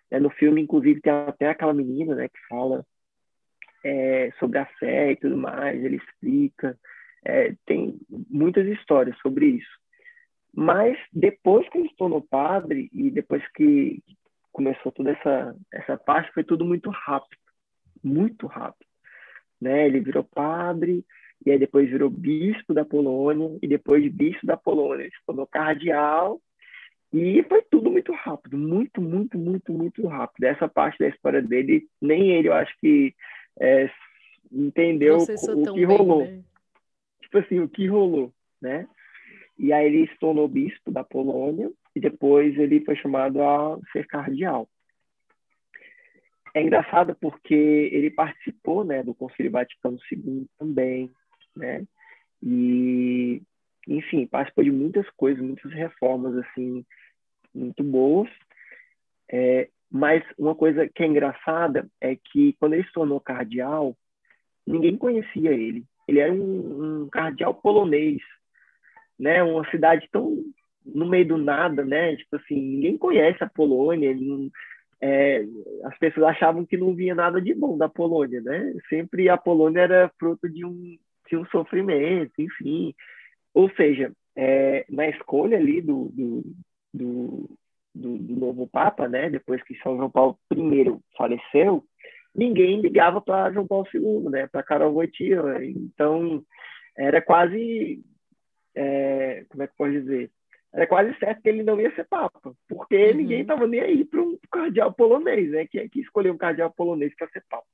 [0.09, 0.19] né?
[0.19, 2.85] No filme, inclusive, tem até aquela menina, né, que fala
[3.83, 5.83] é, sobre a fé e tudo mais.
[5.83, 6.77] Ele explica.
[7.25, 9.77] É, tem muitas histórias sobre isso.
[10.53, 14.01] Mas depois que ele se tornou padre e depois que
[14.51, 17.37] começou toda essa essa parte, foi tudo muito rápido,
[18.03, 18.86] muito rápido,
[19.59, 19.85] né?
[19.87, 21.03] Ele virou padre
[21.45, 25.25] e aí depois virou bispo da Polônia e depois de bispo da Polônia ele se
[25.25, 26.41] tornou cardeal
[27.13, 30.43] e foi tudo muito rápido, muito, muito, muito, muito rápido.
[30.43, 33.15] Essa parte da história dele, nem ele, eu acho que
[33.59, 33.89] é,
[34.51, 36.25] entendeu o que bem, rolou.
[36.25, 36.43] né?
[37.21, 38.87] Tipo assim, o que rolou, né?
[39.57, 44.05] E aí ele se tornou bispo da Polônia e depois ele foi chamado a ser
[44.05, 44.69] cardeal.
[46.57, 51.11] É engraçado porque ele participou, né, do Concílio Vaticano II também,
[51.55, 51.85] né?
[52.41, 53.43] E,
[53.87, 56.83] enfim, participou de muitas coisas, muitas reformas, assim,
[57.53, 58.27] muito boas.
[59.31, 63.95] É, mas uma coisa que é engraçada é que quando ele se tornou cardeal,
[64.65, 65.85] ninguém conhecia ele.
[66.07, 68.21] Ele era um, um cardeal polonês,
[69.19, 69.43] né?
[69.43, 70.43] Uma cidade tão
[70.83, 72.15] no meio do nada, né?
[72.15, 74.15] Tipo assim, ninguém conhece a Polônia.
[74.15, 74.49] não-
[75.01, 75.43] é,
[75.83, 78.73] as pessoas achavam que não vinha nada de bom da Polônia, né?
[78.89, 80.97] Sempre a Polônia era fruto de um,
[81.29, 82.95] de um sofrimento, enfim.
[83.53, 86.43] Ou seja, é, na escolha ali do, do,
[86.93, 87.49] do,
[87.93, 89.29] do, do novo Papa, né?
[89.29, 91.83] Depois que São João Paulo I faleceu,
[92.33, 94.47] ninguém ligava para João Paulo II, né?
[94.47, 95.63] Para Karol Wojtyła.
[95.63, 96.43] Então,
[96.97, 98.03] era quase,
[98.75, 100.31] é, como é que posso dizer?
[100.77, 103.17] Era quase certo que ele não ia ser papa, porque Uhum.
[103.17, 105.65] ninguém estava nem aí para um cardeal polonês, né?
[105.65, 107.65] Quem é que escolheu um cardeal polonês para ser papa?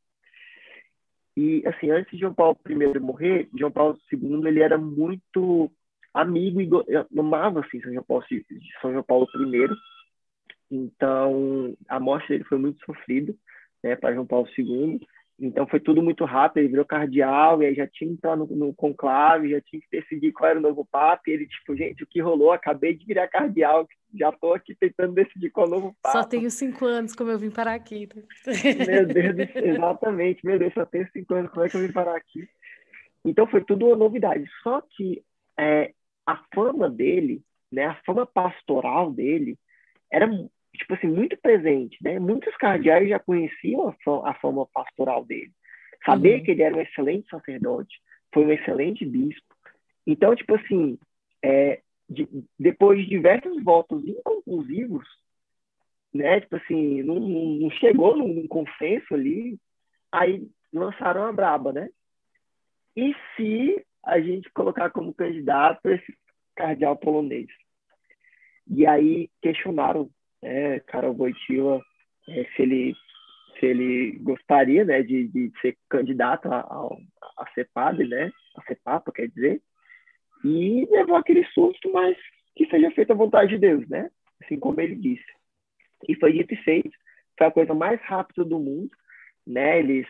[1.36, 5.70] E, assim, antes de João Paulo I morrer, João Paulo II, ele era muito
[6.13, 8.24] amigo e amava, assim, São João Paulo,
[8.82, 9.70] São João Paulo I.
[10.72, 13.36] Então, a morte dele foi muito sofrida,
[13.84, 15.02] né, para João Paulo II.
[15.45, 16.60] Então, foi tudo muito rápido.
[16.60, 19.88] Ele virou cardeal e aí já tinha que entrar no, no conclave, já tinha que
[19.91, 21.21] decidir qual era o novo papa.
[21.27, 22.53] E ele, tipo, gente, o que rolou?
[22.53, 23.86] Acabei de virar cardeal,
[24.17, 26.21] já estou aqui tentando decidir qual é o novo papa.
[26.21, 28.08] Só tenho cinco anos, como eu vim parar aqui.
[28.15, 30.45] Meu Deus, do exatamente.
[30.45, 32.47] Meu Deus, só tenho cinco anos, como é que eu vim parar aqui?
[33.25, 34.49] Então foi tudo uma novidade.
[34.63, 35.21] Só que
[35.60, 35.93] é,
[36.25, 39.58] a fama dele, né, a fama pastoral dele,
[40.10, 40.25] era
[40.78, 42.20] tipo assim muito presente, né?
[42.20, 45.52] Muitos cardeais já conheciam a fama, a fama pastoral dele,
[46.06, 46.44] saber Uhum.
[46.44, 48.00] que ele era um excelente sacerdote,
[48.34, 49.56] foi um excelente bispo.
[50.06, 50.98] Então, tipo assim,
[51.44, 52.28] é, de-
[52.60, 55.08] depois de diversos votos inconclusivos,
[56.14, 56.42] né?
[56.42, 59.58] Tipo assim, não, não não chegou num, num consenso ali,
[60.12, 61.90] aí lançaram a braba, né?
[62.96, 66.16] E se a gente colocar como candidato esse
[66.56, 67.48] cardeal polonês?
[68.68, 70.10] E aí questionaram,
[70.43, 71.82] né, Karol Wojtyła,
[72.27, 72.95] eh, se ele
[73.60, 76.88] se ele gostaria, né, de, de ser candidato a, a,
[77.38, 79.62] a ser padre, né, a ser papa, quer dizer,
[80.43, 82.17] e levou aquele susto, mas
[82.56, 84.10] que seja feita a vontade de Deus, né,
[84.43, 85.25] assim como ele disse.
[86.10, 86.91] E foi dito e feito,
[87.38, 88.89] foi a coisa mais rápida do mundo,
[89.45, 90.08] né, eles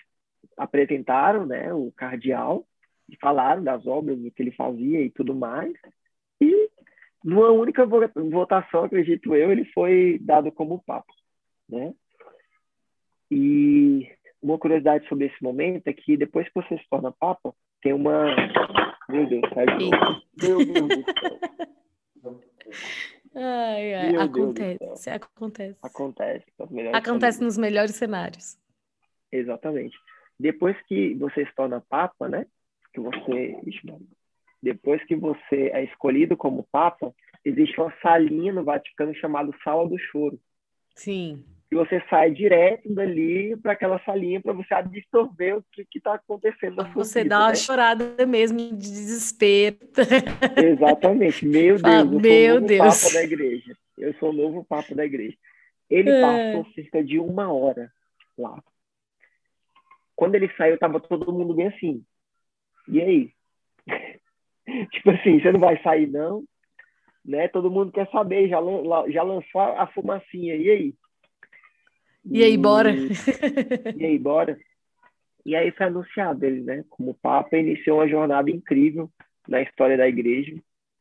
[0.58, 2.66] apresentaram, né, o cardeal,
[3.10, 5.74] e falaram das obras, que ele fazia e tudo mais,
[7.24, 11.14] numa única vo- votação, acredito eu, ele foi dado como papa,
[11.70, 11.94] né?
[13.32, 14.08] E
[14.42, 18.26] uma curiosidade sobre esse momento é que depois que você se torna papa, tem uma...
[19.10, 19.90] Meu Deus, saiu.
[20.42, 21.04] Meu Deus do
[22.24, 22.42] céu.
[23.36, 25.78] Ai, ai, acontece, acontece.
[25.82, 26.46] Acontece.
[26.94, 27.40] Acontece famílias.
[27.40, 28.58] nos melhores cenários.
[29.32, 29.98] Exatamente.
[30.40, 32.46] Depois que você se torna papa, né?
[32.94, 33.60] Que você...
[33.66, 33.82] Ixi.
[34.64, 39.98] Depois que você é escolhido como Papa, existe uma salinha no Vaticano chamada Sala do
[40.00, 40.40] Choro.
[40.96, 41.44] Sim.
[41.70, 46.76] E você sai direto dali para aquela salinha para você absorver o que está acontecendo
[46.78, 47.56] na sua Você vida, dá uma né?
[47.56, 49.78] chorada mesmo de desespero.
[50.56, 51.46] Exatamente.
[51.46, 53.78] Meu Deus, Fala, eu sou "Meu o novo Deus." Papa da igreja.
[53.98, 55.36] Eu sou o novo Papa da igreja.
[55.90, 56.22] Ele É.
[56.22, 57.92] passou cerca de uma hora
[58.38, 58.64] lá.
[60.16, 62.06] Quando ele saiu, tava todo mundo bem assim.
[62.88, 63.34] E aí?
[64.94, 66.44] Tipo assim, você não vai sair, não?
[67.26, 67.48] Né?
[67.48, 68.60] Todo mundo quer saber, já,
[69.10, 70.56] já lançou a fumacinha.
[70.56, 70.94] E aí?
[72.26, 72.94] E aí, bora?
[73.96, 74.58] E aí, bora?
[75.46, 76.86] E aí foi anunciado ele, né?
[76.90, 79.10] Como Papa, iniciou uma jornada incrível
[79.48, 80.56] na história da igreja.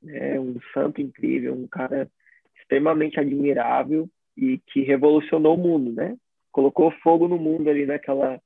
[0.04, 2.10] É um santo incrível, um cara
[2.58, 6.16] extremamente admirável e que revolucionou o mundo, né?
[6.50, 8.40] Colocou fogo no mundo ali naquela,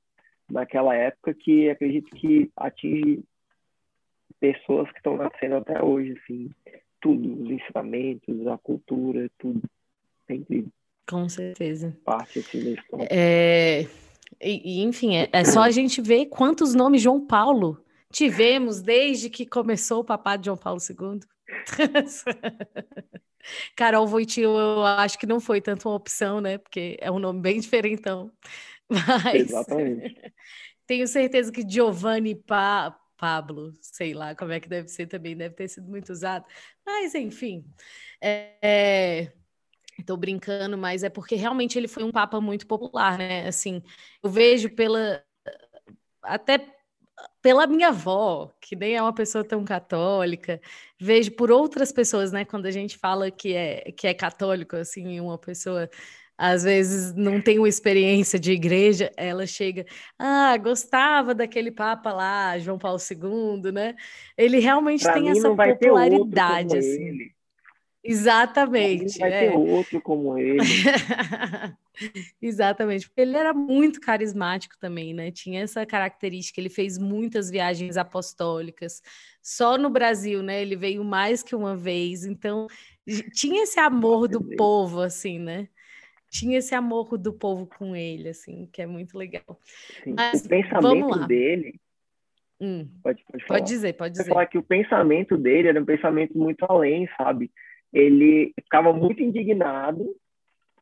[0.51, 3.25] naquela época que acredito que atinge
[4.41, 6.51] pessoas que estão nascendo até hoje, assim,
[7.01, 9.63] tudo, os ensinamentos, a cultura, tudo.
[10.29, 10.71] É incrível,
[11.09, 11.97] Com certeza.
[12.05, 13.09] parte assim da história.
[13.11, 13.87] É,
[14.41, 19.47] e, enfim, é, é só a gente ver quantos nomes João Paulo tivemos desde que
[19.47, 21.21] começou o papado de João Paulo II.
[23.77, 26.59] Carol Voitil, eu acho que não foi tanto uma opção, né?
[26.59, 28.31] Porque é um nome bem diferentão.
[28.89, 30.33] Mas Exatamente.
[30.87, 35.55] tenho certeza que Giovanni pa Pablo, sei lá como é que deve ser também, deve
[35.55, 36.45] ter sido muito usado.
[36.85, 37.65] Mas, enfim,
[38.21, 39.33] é,
[39.99, 43.49] Estou brincando, mas é porque realmente ele foi um papa muito popular, né?
[43.49, 43.83] Assim,
[44.23, 45.23] eu vejo pela
[46.23, 46.59] até
[47.43, 50.61] pela minha avó, que nem é uma pessoa tão católica,
[51.01, 52.45] vejo por outras pessoas, né?
[52.45, 55.89] Quando a gente fala que é que é católico, assim, uma pessoa
[56.39, 59.87] às vezes não tem uma experiência de igreja, ela chega,
[60.19, 63.95] ah, gostava daquele papa lá, João Paulo II, né?
[64.37, 67.03] Ele realmente Pra tem essa popularidade, assim.
[67.03, 67.37] ele.
[68.09, 69.19] Exatamente.
[69.19, 69.51] Não vai é.
[69.51, 70.59] ter outro como ele.
[72.41, 75.31] Exatamente, porque ele era muito carismático também, né?
[75.31, 79.03] Tinha essa característica, ele fez muitas viagens apostólicas.
[79.43, 80.63] Só no Brasil, né?
[80.63, 82.67] Ele veio mais que uma vez, então
[83.35, 85.69] tinha esse amor do povo, assim, né?
[86.29, 89.61] Tinha esse amor do povo com ele, assim, que é muito legal.
[90.01, 91.81] Assim, Mas o pensamento dele,
[92.61, 93.61] Hum, pode, pode falar.
[93.61, 94.29] pode dizer, pode dizer.
[94.29, 97.51] falar que o pensamento dele era um pensamento muito além, sabe?
[97.93, 100.15] Ele ficava muito indignado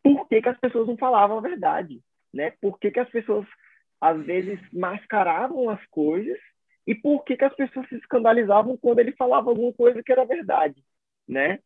[0.03, 2.01] por que, que as pessoas não falavam a verdade,
[2.33, 2.53] né?
[2.61, 3.47] Por que, que as pessoas,
[4.01, 6.39] às vezes, mascaravam as coisas
[6.87, 10.25] e por que, que as pessoas se escandalizavam quando ele falava alguma coisa que era
[10.25, 10.85] verdade,
[11.27, 11.59] né?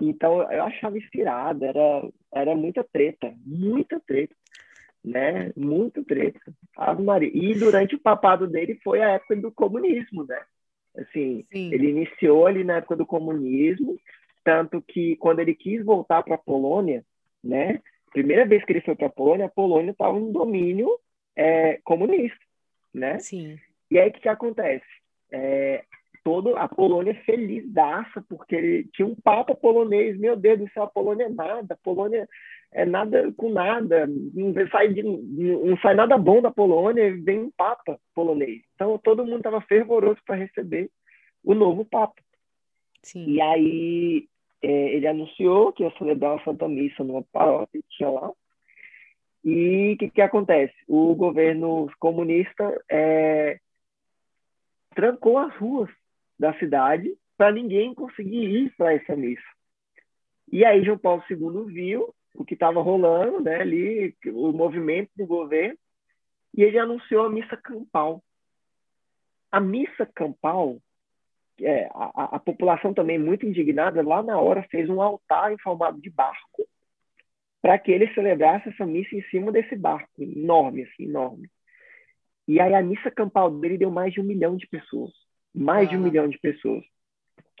[0.00, 4.34] Então, eu achava inspirado, era, era muita treta, muita treta,
[5.04, 5.52] né?
[5.56, 6.40] Muito treta.
[6.76, 7.30] Ave Maria.
[7.32, 10.40] E durante o papado dele foi a época do comunismo, né?
[10.96, 13.96] Assim, Sim, ele iniciou ali na época do comunismo,
[14.44, 17.04] tanto que quando ele quis voltar para a Polônia,
[17.42, 17.80] né?
[18.12, 20.88] Primeira vez que ele foi para a Polônia, a Polônia estava no domínio
[21.36, 22.38] é, comunista,
[22.92, 23.18] né?
[23.18, 23.58] sim,
[23.90, 24.86] E aí o que, que acontece?
[25.30, 25.84] É,
[26.24, 30.18] todo a Polônia felizaça porque ele tinha um papa polonês.
[30.18, 32.28] Meu Deus do céu, a Polônia é nada, a Polônia
[32.72, 37.40] é nada com nada, não sai, de, não sai nada bom da Polônia, e vem
[37.40, 38.62] um papa polonês.
[38.74, 40.90] Então todo mundo estava fervoroso para receber
[41.42, 42.20] o novo papa.
[43.02, 43.24] sim.
[43.24, 44.28] E aí
[44.62, 48.30] é, ele anunciou que ia celebrar uma Santa Missa numa paróquia que tinha lá.
[49.44, 50.74] E o que, que acontece?
[50.86, 53.58] O governo comunista é,
[54.94, 55.88] trancou as ruas
[56.38, 59.42] da cidade para ninguém conseguir ir para essa missa.
[60.50, 65.26] E aí João Paulo II viu o que estava rolando, né, ali, o movimento do
[65.26, 65.76] governo,
[66.56, 68.22] e ele anunciou a missa campal.
[69.50, 70.78] A missa campal
[71.60, 76.00] é, a, a, população também muito indignada, lá na hora fez um altar em formato
[76.00, 76.66] de barco
[77.60, 81.50] para que ele celebrasse essa missa em cima desse barco, enorme, assim, enorme.
[82.46, 85.12] E aí a missa campal dele deu mais de um milhão de pessoas,
[85.54, 85.90] mais ah.
[85.90, 86.84] de um milhão de pessoas.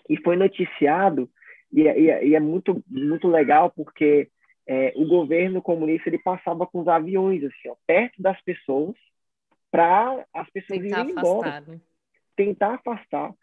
[0.08, 1.28] E foi noticiado,
[1.72, 4.28] e, e, e é muito, muito legal, porque
[4.66, 8.94] é, o governo comunista ele passava com os aviões, assim, ó, perto das pessoas,
[9.70, 11.60] para as pessoas Tentar irem afastar, embora.
[11.66, 11.80] né?
[12.36, 13.34] Tentar afastar.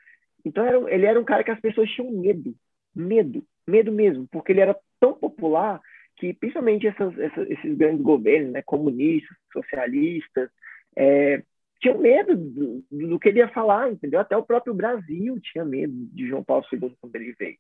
[0.44, 2.56] Então era, ele era um cara que as pessoas tinham medo,
[2.96, 5.82] medo, medo mesmo, porque ele era tão popular
[6.18, 10.50] que principalmente essas, essas, esses grandes governos, né, comunistas, socialistas,
[10.96, 11.44] é,
[11.80, 14.20] tinham medo do, do, que ele ia falar, entendeu?
[14.20, 17.58] Até o próprio Brasil tinha medo de João Paulo II quando ele veio.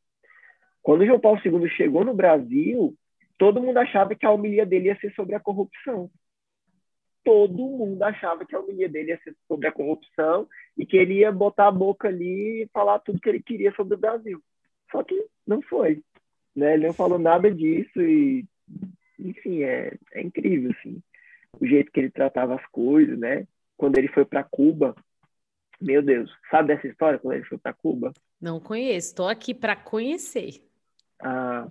[0.81, 2.95] Quando João Paulo II chegou no Brasil,
[3.37, 6.09] todo mundo achava que a homilia dele ia ser sobre a corrupção.
[7.23, 10.47] todo mundo achava que a homilia dele ia ser sobre a corrupção
[10.77, 13.95] e que ele ia botar a boca ali e falar tudo que ele queria sobre
[13.95, 14.39] o Brasil.
[14.91, 16.03] Só que não foi,
[16.55, 16.75] né?
[16.75, 18.45] Ele não falou nada disso e,
[19.17, 21.01] enfim, é, é incrível, assim,
[21.59, 23.47] o jeito que ele tratava as coisas, né?
[23.77, 24.95] Quando ele foi para Cuba,
[25.81, 28.13] meu Deus, sabe dessa história quando ele foi para Cuba?
[28.41, 30.61] Não conheço, estou aqui para conhecer.
[31.21, 31.67] Ah,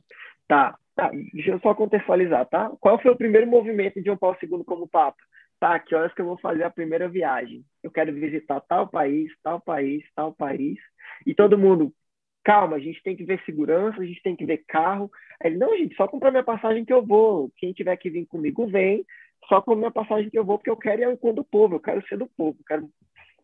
[0.46, 0.78] tá.
[0.94, 2.70] Tá, deixa eu só contextualizar, tá?
[2.80, 5.18] Qual foi o primeiro movimento de João Paulo II como Papa?
[5.58, 7.64] Tá, que horas que eu vou fazer a primeira viagem?
[7.82, 10.78] Eu quero visitar tal país, tal país, tal país.
[11.26, 11.92] E todo mundo,
[12.44, 15.10] calma, a gente tem que ver segurança, a gente tem que ver carro.
[15.42, 17.50] Aí ele, não, gente, só comprar minha passagem que eu vou.
[17.56, 19.04] Quem tiver que vir comigo, vem.
[19.48, 21.76] Só comprar minha passagem que eu vou, porque eu quero ir ao encontro do povo,
[21.76, 22.90] eu quero ser do povo, eu quero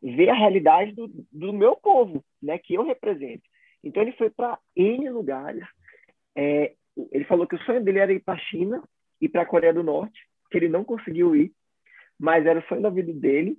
[0.03, 3.43] ver a realidade do, do meu povo, né, que eu represento.
[3.83, 5.65] Então ele foi para N lugares.
[6.37, 6.75] É,
[7.13, 8.83] ele falou que o sonho dele era ir para a China
[9.21, 10.19] e para a Coreia do Norte,
[10.51, 11.53] que ele não conseguiu ir,
[12.19, 13.59] mas era o sonho da vida dele.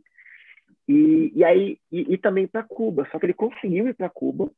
[0.87, 4.51] E, e aí e, e também para Cuba, só que ele conseguiu ir para Cuba.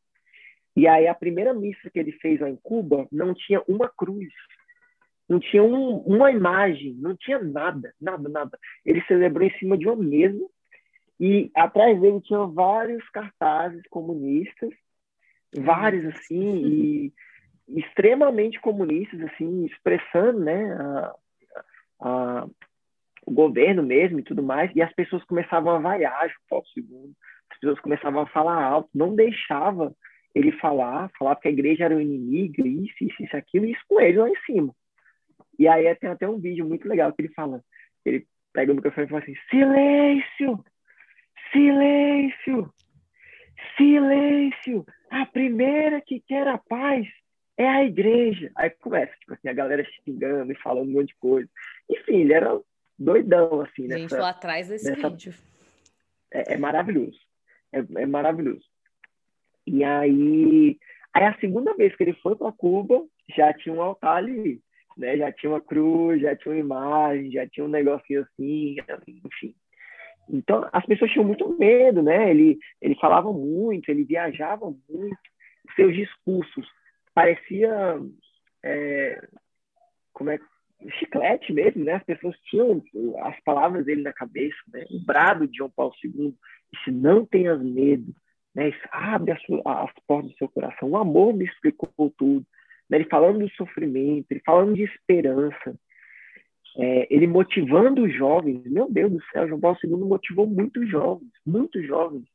[0.76, 4.34] E aí a primeira missa que ele fez lá em Cuba não tinha uma cruz,
[5.34, 8.60] não tinha um, uma imagem, não tinha nada, nada, nada.
[8.86, 10.46] Ele celebrou em cima de uma mesa
[11.20, 14.70] e atrás dele tinha vários cartazes comunistas,
[15.56, 17.14] vários assim, e
[17.80, 21.16] extremamente comunistas, assim, expressando, né, a,
[22.02, 22.48] a,
[23.26, 27.14] o governo mesmo e tudo mais, e as pessoas começavam a vaiar João Paulo II,
[27.50, 29.96] as pessoas começavam a falar alto, não deixava
[30.36, 33.82] ele falar, falava que a igreja era o inimigo, isso, isso, isso, aquilo, e isso
[33.88, 34.76] com ele lá em cima.
[35.58, 37.64] E aí tem até um vídeo muito legal que ele fala,
[38.04, 40.66] ele pega o microfone e fala assim, silêncio,
[41.52, 42.74] silêncio,
[43.78, 47.08] silêncio, a primeira que quer a paz
[47.58, 48.52] é a igreja.
[48.56, 51.50] Aí começa, tipo assim, a galera xingando e falando um monte de coisa.
[51.90, 52.60] Enfim, ele era
[52.98, 54.00] doidão, assim, nessa...
[54.00, 55.10] Gente, atrás desse nessa...
[55.10, 55.34] vídeo.
[56.32, 57.20] É, é maravilhoso.
[57.72, 58.66] É, é, maravilhoso.
[59.68, 60.78] E aí...
[61.14, 64.60] Aí a segunda vez que ele foi para Cuba, já tinha um altar ali,
[64.98, 65.18] né?
[65.18, 68.76] Já tinha uma cruz, já tinha uma imagem, já tinha um negocinho assim,
[69.26, 69.56] enfim.
[70.30, 72.30] Então, as pessoas tinham muito medo, né?
[72.30, 75.18] Ele, ele falava muito, ele viajava muito.
[75.76, 76.68] Seus discursos
[77.14, 78.00] parecia
[78.64, 79.28] é,
[80.14, 80.40] como é
[81.00, 81.94] chiclete mesmo, né?
[81.94, 82.82] As pessoas tinham
[83.22, 84.86] as palavras dele na cabeça, né?
[84.92, 86.34] O brado de João Paulo II,
[86.84, 88.14] se não tenhas medo,
[88.54, 88.72] né?
[88.92, 90.90] Abre as, as portas do seu coração.
[90.90, 92.46] O amor me explicou tudo.
[92.90, 92.98] Né?
[92.98, 95.76] Ele falando do sofrimento, ele falando de esperança,
[96.78, 98.64] é, ele motivando os jovens.
[98.66, 102.26] Meu Deus do céu, João Paulo II motivou muitos jovens, muitos jovens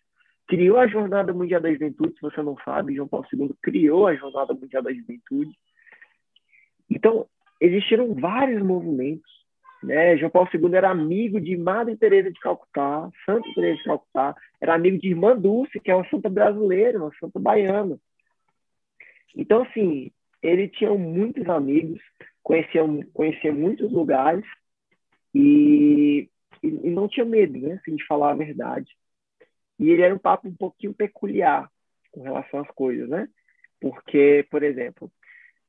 [0.49, 4.15] criou a Jornada Mundial da Juventude, se você não sabe, João Paulo II criou a
[4.15, 5.53] Jornada Mundial da Juventude.
[6.91, 7.27] Então,
[7.61, 9.31] existiram vários movimentos.
[9.83, 10.17] Né?
[10.17, 14.75] João Paulo II era amigo de Madre Teresa de Calcutá, Santa Teresa de Calcutá, era
[14.75, 17.99] amigo de Irmã Dulce, que é uma santa brasileira, uma santa baiana.
[19.37, 20.11] Então, assim,
[20.43, 22.01] ele tinha muitos amigos,
[22.43, 22.83] conhecia,
[23.13, 24.45] conhecia muitos lugares
[25.35, 26.29] e,
[26.63, 28.91] e, não tinha medo, né, assim, de falar a verdade.
[29.79, 31.71] E ele era um papo um pouquinho peculiar
[32.11, 33.29] com relação às coisas, né?
[33.81, 35.11] Porque, por exemplo,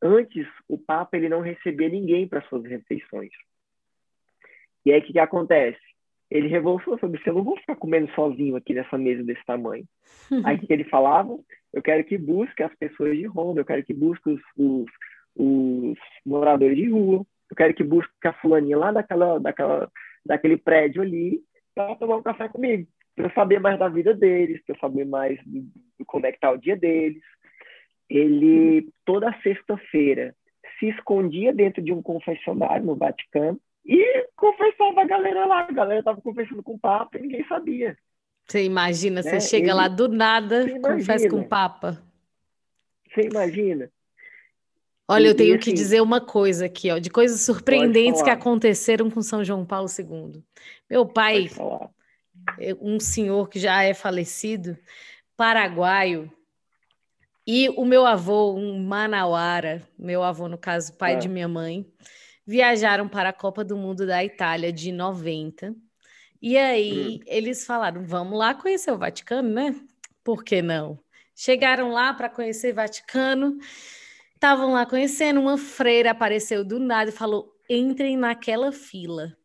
[0.02, 3.32] antes o Papa ele não recebia ninguém para suas refeições.
[4.86, 5.80] E aí o que, que acontece?
[6.30, 6.48] Ele
[7.00, 7.30] sobre isso.
[7.30, 9.86] Eu não vou ficar comendo sozinho aqui nessa mesa desse tamanho.
[10.46, 11.38] Aí o que ele falava?
[11.74, 14.86] Eu quero que busque as pessoas de Roma, eu quero que busque os, os,
[15.36, 19.92] os moradores de rua, eu quero que busque a fulaninha lá daquela, daquela,
[20.26, 21.42] daquele prédio ali
[21.74, 22.88] para tomar um café comigo
[23.20, 25.62] para eu saber mais da vida deles, para eu saber mais do,
[26.00, 27.22] do como é que tá o dia deles.
[28.10, 30.34] Ele, toda sexta-feira,
[30.80, 35.62] se escondia dentro de um confessionário no Vaticano e confessava a galera lá.
[35.62, 37.98] A galera estava confessando com o Papa e ninguém sabia.
[38.48, 39.40] Você imagina, você né?
[39.40, 39.74] chega Ele...
[39.74, 42.02] lá do nada, confessa com o Papa.
[43.08, 43.92] Você imagina?
[45.08, 49.10] Olha, eu tenho assim, que dizer uma coisa aqui, ó, de coisas surpreendentes que aconteceram
[49.10, 50.44] com São João Paulo II.
[50.88, 51.50] Meu pai,
[52.60, 54.78] é, um senhor que já é falecido,
[55.36, 56.32] paraguaio,
[57.46, 61.18] e o meu avô, um manauara, meu avô, no caso, pai é.
[61.18, 61.84] de minha mãe,
[62.50, 65.76] viajaram para a Copa do Mundo da Itália de 90.
[66.42, 67.20] E aí hum.
[67.28, 69.76] eles falaram: vamos lá conhecer o Vaticano, né?
[70.24, 71.00] Por que não?
[71.36, 73.60] Chegaram lá para conhecer o Vaticano,
[74.34, 79.38] estavam lá conhecendo, uma freira apareceu do nada e falou: entrem naquela fila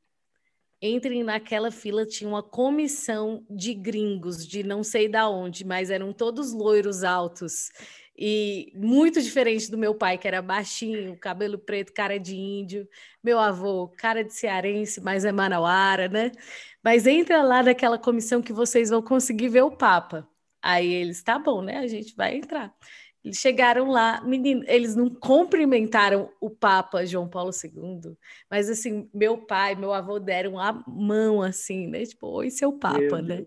[0.84, 6.12] entrem naquela fila, tinha uma comissão de gringos, de não sei da onde, mas eram
[6.12, 7.70] todos loiros altos.
[8.16, 12.88] E muito diferente do meu pai, que era baixinho, cabelo preto, cara de índio.
[13.22, 16.30] Meu avô, cara de cearense, mas é manauara, né?
[16.82, 20.28] Mas entra lá naquela comissão que vocês vão conseguir ver o Papa.
[20.62, 21.78] Aí eles, tá bom, né?
[21.78, 22.74] A gente vai entrar.
[23.24, 28.14] Eles chegaram lá, menino, eles não cumprimentaram o Papa João Paulo II,
[28.50, 32.04] mas assim, meu pai, meu avô deram a mão assim, né?
[32.04, 33.44] Tipo, oi, seu Papa, meu né?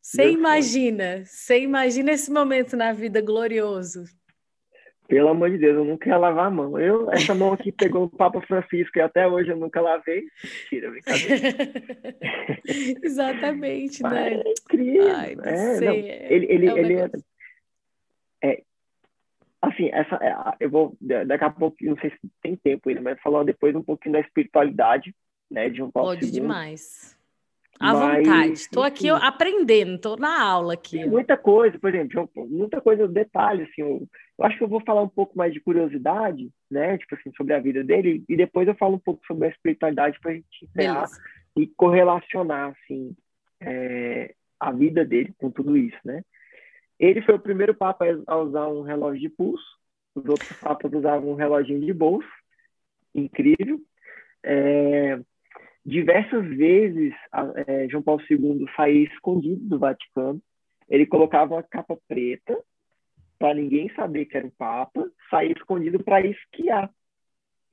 [0.00, 4.04] Você imagina, você imagina esse momento na vida glorioso.
[5.08, 6.78] Pelo amor de Deus, eu nunca ia lavar a mão.
[6.78, 10.24] Eu, essa mão aqui pegou o Papa Francisco e até hoje eu nunca lavei.
[10.70, 11.58] Tira, brincadeira.
[13.02, 14.34] Exatamente, né?
[14.34, 15.14] É incrível.
[15.14, 15.86] Ai, não é, sei.
[15.86, 17.10] Não, ele, ele, é um ele é,
[18.42, 18.62] é,
[19.62, 23.20] assim, essa, é, eu vou, daqui a pouco, não sei se tem tempo ainda, mas
[23.20, 25.14] falar depois um pouquinho da espiritualidade,
[25.48, 27.16] né, de um Paulo Pode demais.
[27.78, 28.52] À mas, vontade.
[28.52, 31.04] Estou aqui enfim, aprendendo, estou na aula aqui.
[31.04, 34.08] Muita coisa, por exemplo, muita coisa, detalhe, assim, eu,
[34.38, 37.54] eu, acho que eu vou falar um pouco mais de curiosidade, né, tipo assim, sobre
[37.54, 40.64] a vida dele, e depois eu falo um pouco sobre a espiritualidade para a gente
[40.64, 41.08] encerrar
[41.56, 43.14] e correlacionar, assim,
[43.60, 46.22] é, a vida dele com tudo isso, né.
[47.02, 49.76] Ele foi o primeiro papa a usar um relógio de pulso,
[50.14, 52.28] os outros papas usavam um reloginho de bolso,
[53.12, 53.80] incrível.
[54.40, 55.18] É,
[55.84, 57.12] diversas vezes,
[57.66, 60.40] é, João Paulo II saía escondido do Vaticano,
[60.88, 62.56] ele colocava uma capa preta
[63.36, 66.88] para ninguém saber que era o Papa, saía escondido para esquiar.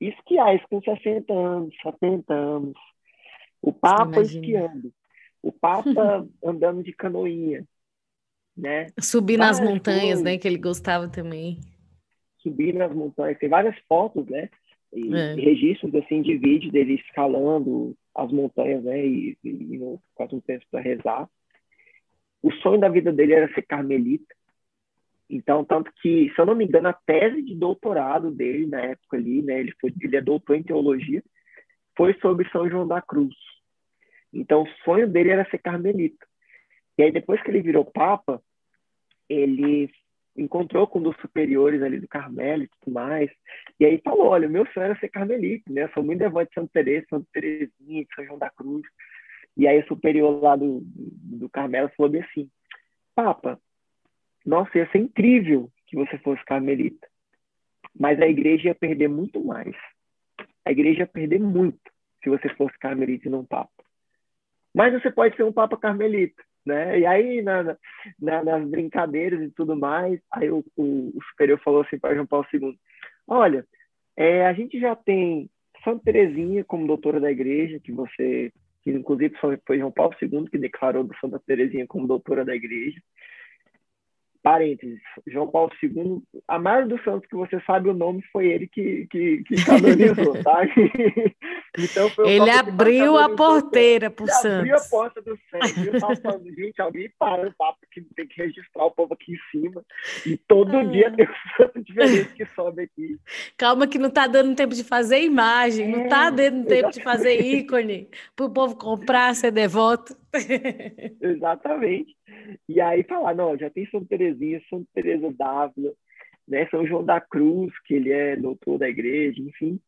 [0.00, 2.76] Esquiar, isso com 60 anos, 70 anos.
[3.62, 4.92] O Papa esquiando.
[5.40, 7.64] O Papa andando de canoinha
[8.56, 8.88] né?
[8.98, 10.22] Subir várias nas montanhas, coisas.
[10.22, 10.38] né?
[10.38, 11.60] Que ele gostava também.
[12.38, 13.38] Subir nas montanhas.
[13.38, 14.48] Tem várias fotos, né?
[14.92, 15.34] E, é.
[15.34, 19.06] registros, assim, de vídeo dele escalando as montanhas, né?
[19.06, 21.28] E, e, e quase um tempo para rezar.
[22.42, 24.34] O sonho da vida dele era ser carmelita.
[25.28, 29.16] Então, tanto que, se eu não me engano, a tese de doutorado dele na época
[29.16, 29.60] ali, né?
[29.60, 31.22] Ele, foi, ele é doutor em teologia,
[31.96, 33.34] foi sobre São João da Cruz.
[34.32, 36.26] Então, o sonho dele era ser carmelita.
[37.00, 38.42] E aí, depois que ele virou papa,
[39.26, 39.90] ele
[40.36, 43.30] encontrou com um dos superiores ali do Carmelo e tudo mais,
[43.80, 45.84] e aí falou, olha, meu sonho era ser carmelita, né?
[45.84, 48.86] Eu sou muito devoto de Santa Teresa, Santa Teresinha, de São João da Cruz.
[49.56, 52.50] E aí o superior lá do, do Carmelo falou assim,
[53.14, 53.58] Papa,
[54.44, 57.08] nossa, ia ser incrível que você fosse carmelita,
[57.98, 59.74] mas a igreja ia perder muito mais.
[60.66, 61.80] A igreja ia perder muito
[62.22, 63.72] se você fosse carmelita e não papa.
[64.74, 67.00] Mas você pode ser um papa carmelita né?
[67.00, 67.76] E aí, na,
[68.20, 72.26] na, nas brincadeiras e tudo mais, aí o, o, o superior falou assim para João
[72.26, 72.78] Paulo II,
[73.28, 73.66] olha,
[74.16, 75.50] é, a gente já tem
[75.84, 78.52] Santa Teresinha como doutora da igreja, que você,
[78.82, 79.34] que inclusive
[79.66, 83.00] foi João Paulo II que declarou Santa Teresinha como doutora da igreja
[84.42, 88.66] parênteses, João Paulo II, a maioria dos santos que você sabe o nome foi ele
[88.66, 90.62] que, que, que canonizou, tá?
[91.78, 94.58] então Ele abriu a porteira para o Santos.
[94.58, 95.86] abriu a porta do Santos.
[95.86, 99.38] Eu falando, gente, alguém para o papo que tem que registrar o povo aqui em
[99.50, 99.84] cima.
[100.26, 100.84] E todo ah.
[100.84, 103.18] dia tem um santo diferente que sobe aqui.
[103.56, 107.02] Calma que não está dando tempo de fazer imagem, é, não está dando tempo de
[107.02, 110.16] fazer ícone para o povo comprar, ser devoto.
[111.20, 112.16] exatamente.
[112.68, 115.92] E aí falar, não, já tem Santa Teresinha, Santa Teresa d'Ávila,
[116.46, 119.80] né, São João da Cruz, que ele é doutor da igreja, enfim.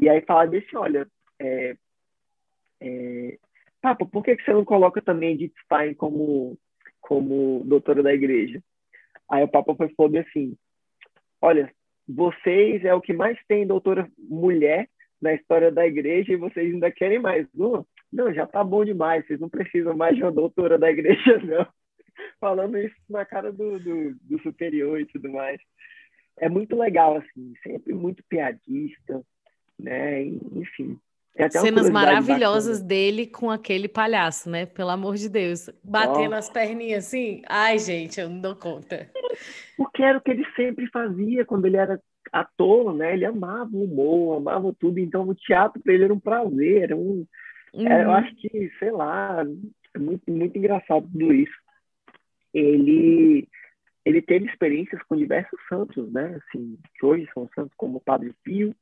[0.00, 1.06] E aí falar desse, olha,
[1.40, 1.76] é,
[2.80, 3.38] é,
[3.80, 6.58] Papa, por que, que você não coloca também Edith Stein como,
[7.00, 8.62] como doutora da igreja?
[9.30, 10.56] Aí o Papa foi falou assim,
[11.40, 11.72] olha,
[12.08, 14.88] vocês é o que mais tem doutora mulher
[15.20, 17.84] na história da igreja e vocês ainda querem mais uma?
[18.12, 21.66] Não, já tá bom demais, vocês não precisam mais de uma doutora da igreja, não
[22.40, 25.60] falando isso na cara do, do, do, superior e tudo mais.
[26.38, 29.22] É muito legal, assim, sempre muito piadista,
[29.78, 30.22] né?
[30.22, 30.98] Enfim.
[31.50, 32.88] Cenas maravilhosas bacana.
[32.88, 34.66] dele com aquele palhaço, né?
[34.66, 35.70] Pelo amor de Deus.
[35.84, 36.38] Batendo oh.
[36.38, 37.42] as perninhas assim.
[37.48, 39.08] Ai, gente, eu não dou conta.
[39.76, 42.00] Porque era o que ele sempre fazia quando ele era
[42.32, 43.14] ator, né?
[43.14, 44.98] Ele amava o humor, amava tudo.
[44.98, 46.82] Então, o teatro para ele era um prazer.
[46.82, 47.24] Era um...
[47.72, 47.86] Uhum.
[47.86, 49.44] É, eu acho que, sei lá,
[49.94, 51.67] é muito, muito engraçado tudo isso
[52.52, 53.48] ele
[54.04, 56.40] ele teve experiências com diversos santos, né?
[56.40, 58.74] Assim, que hoje são santos como Padre Pio,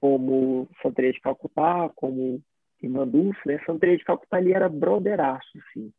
[0.00, 2.42] como Santa Teresa de Calcutá, como
[2.82, 3.60] Irmã Dulce, né?
[3.64, 5.92] Santa de Calcutá ele era brotheraço, assim,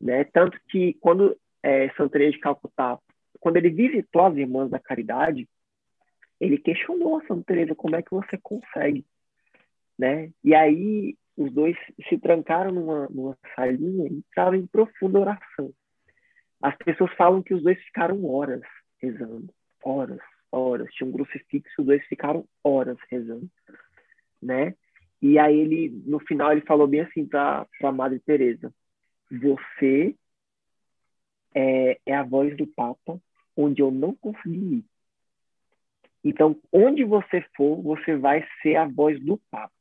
[0.00, 0.24] né?
[0.24, 2.98] Tanto que quando é, Santa de Calcutá,
[3.38, 5.48] quando ele visitou as Irmãs da Caridade,
[6.40, 9.06] ele questionou a Santa como é que você consegue,
[9.96, 10.32] né?
[10.42, 11.76] E aí os dois
[12.08, 15.72] se trancaram numa, numa salinha e estavam em profunda oração.
[16.62, 18.62] As pessoas falam que os dois ficaram horas
[19.00, 19.52] rezando,
[19.82, 20.88] horas, horas.
[20.94, 23.50] Tinha um crucifixo, os dois ficaram horas rezando,
[24.40, 24.74] né?
[25.20, 28.72] E aí ele, no final, ele falou bem assim para a Madre Teresa:
[29.30, 30.14] você
[31.54, 33.20] é, é a voz do Papa
[33.56, 34.84] onde eu não consegui ir.
[36.24, 39.72] Então, onde você for, você vai ser a voz do Papa.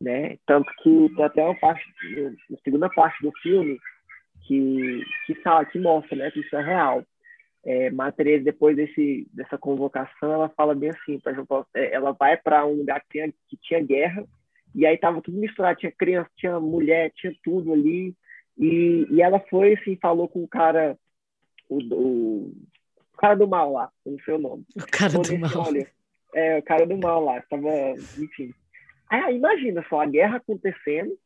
[0.00, 0.38] Né?
[0.46, 1.84] Tanto que até uma parte,
[2.64, 3.78] segunda parte do filme,
[4.42, 7.04] que, que, fala, que mostra né, que isso é real.
[7.64, 12.66] É, Matheus, depois desse, dessa convocação, ela fala bem assim, exemplo, é, ela vai para
[12.66, 14.24] um lugar que tinha, que tinha guerra,
[14.74, 18.16] e aí tava tudo misturado, tinha criança, tinha mulher, tinha tudo ali,
[18.58, 20.98] e, e ela foi assim, falou com o cara,
[21.68, 22.52] o, o,
[23.12, 24.66] o cara do mal lá, não sei o nome.
[24.76, 25.66] O cara do mal.
[25.68, 25.86] Olha,
[26.34, 27.70] é, o cara do mal lá, tava,
[28.18, 28.52] enfim.
[29.08, 31.16] Aí imagina só, a guerra acontecendo,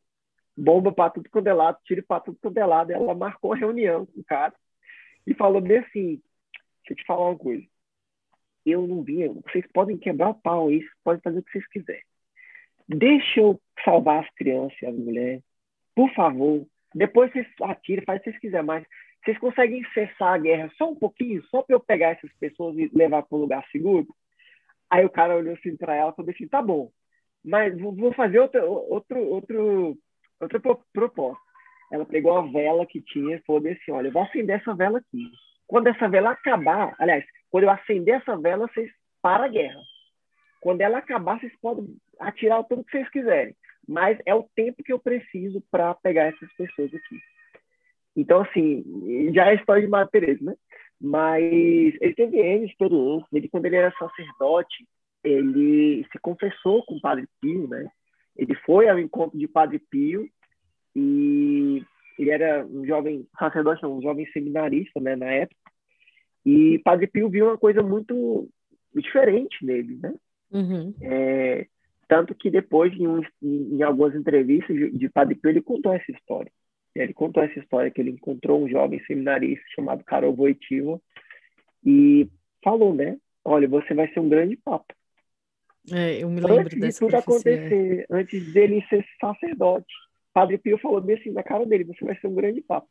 [0.57, 2.91] bomba para tudo quanto é lado, tiro para tudo quanto é lado.
[2.91, 4.53] Ela marcou a reunião com o cara
[5.25, 6.21] e falou bem assim:
[6.79, 7.63] deixa eu te falar uma coisa.
[8.65, 12.03] Eu não vi, vocês podem quebrar o pau aí, podem fazer o que vocês quiserem.
[12.89, 15.43] Deixa eu salvar as crianças e as mulheres.
[15.95, 16.65] Por favor.
[16.93, 18.85] Depois vocês atiram, faz o que vocês quiserem, mas
[19.23, 22.89] vocês conseguem cessar a guerra só um pouquinho, só para eu pegar essas pessoas e
[22.93, 24.07] levar para um lugar seguro?
[24.89, 26.91] Aí o cara olhou assim para ela e falou assim: tá bom,
[27.43, 29.97] mas vou fazer outro, outro, outro,
[30.39, 30.59] outra
[30.93, 31.41] proposta.
[31.91, 34.99] Ela pegou a vela que tinha e falou assim: olha, eu vou acender essa vela
[34.99, 35.31] aqui.
[35.65, 39.79] Quando essa vela acabar, aliás, quando eu acender essa vela, vocês param a guerra.
[40.61, 43.55] Quando ela acabar, vocês podem atirar o tanto que vocês quiserem.
[43.87, 47.19] Mas é o tempo que eu preciso para pegar essas pessoas aqui.
[48.15, 48.83] Então, assim,
[49.33, 50.55] já é a história de Maria Teresa, né?
[50.99, 51.43] Mas
[52.01, 53.27] ele teve N experiências.
[53.31, 54.85] Ele, quando ele era sacerdote,
[55.23, 57.87] ele se confessou com o Padre Pio, né?
[58.37, 60.29] Ele foi ao encontro de Padre Pio
[60.95, 61.83] e
[62.17, 65.59] ele era um jovem sacerdote, um jovem seminarista, né, na época.
[66.45, 68.49] E Padre Pio viu uma coisa muito
[68.95, 70.13] diferente nele, né?
[70.51, 70.93] Uhum.
[71.01, 71.67] É,
[72.07, 76.51] tanto que depois, em, um, em, algumas entrevistas de, Padre Pio, ele contou essa história.
[76.95, 80.99] Ele contou essa história que ele encontrou um jovem seminarista chamado Karol Wojtyła
[81.85, 82.27] e
[82.63, 83.17] falou, né?
[83.45, 84.95] Olha, você vai ser um grande papa.
[85.91, 89.93] É, eu me lembro antes de tudo acontecer, antes dele ser sacerdote.
[90.33, 92.87] Padre Pio falou bem assim na cara dele, você vai ser um grande papa.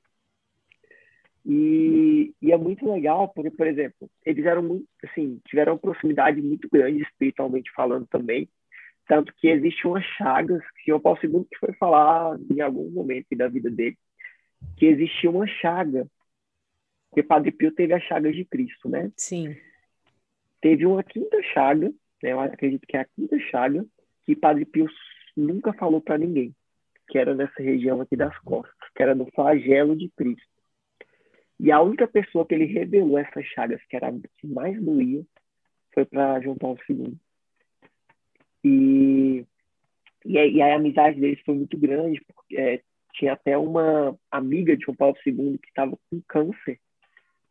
[1.44, 6.42] E, e, é muito legal, porque, por exemplo, eles eram muito, assim, tiveram uma proximidade
[6.42, 8.48] muito grande espiritualmente falando também,
[9.06, 13.26] tanto que existe umas chagas, que o Paulo II que foi falar em algum momento
[13.36, 13.96] da vida dele,
[14.76, 16.08] que existia uma chaga,
[17.08, 19.12] porque Padre Pio teve a chaga de Cristo, né?
[19.16, 19.56] Sim.
[20.60, 21.92] Teve uma quinta chaga,
[22.30, 23.84] eu acredito que é a quinta chaga,
[24.24, 24.86] que Padre Pio
[25.36, 26.54] nunca falou para ninguém,
[27.08, 30.56] que era nessa região aqui das costas, que era no flagelo de Cristo.
[31.58, 35.24] E a única pessoa que ele revelou essas chagas, que era a que mais doía,
[35.94, 37.16] foi para João Paulo II.
[38.62, 39.46] E,
[40.24, 42.82] e, e a amizade deles foi muito grande, porque é,
[43.14, 46.78] tinha até uma amiga de João Paulo II que estava com câncer,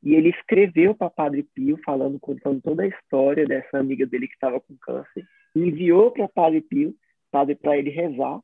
[0.05, 4.35] e ele escreveu para Padre Pio, falando, contando toda a história dessa amiga dele que
[4.35, 5.25] estava com câncer.
[5.55, 6.93] Enviou para Padre Pio,
[7.31, 8.39] Padre para ele rezar,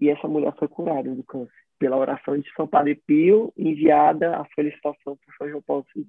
[0.00, 4.44] e essa mulher foi curada do câncer pela oração de São Padre Pio, enviada a
[4.54, 6.06] felicitação por São João Paulo II.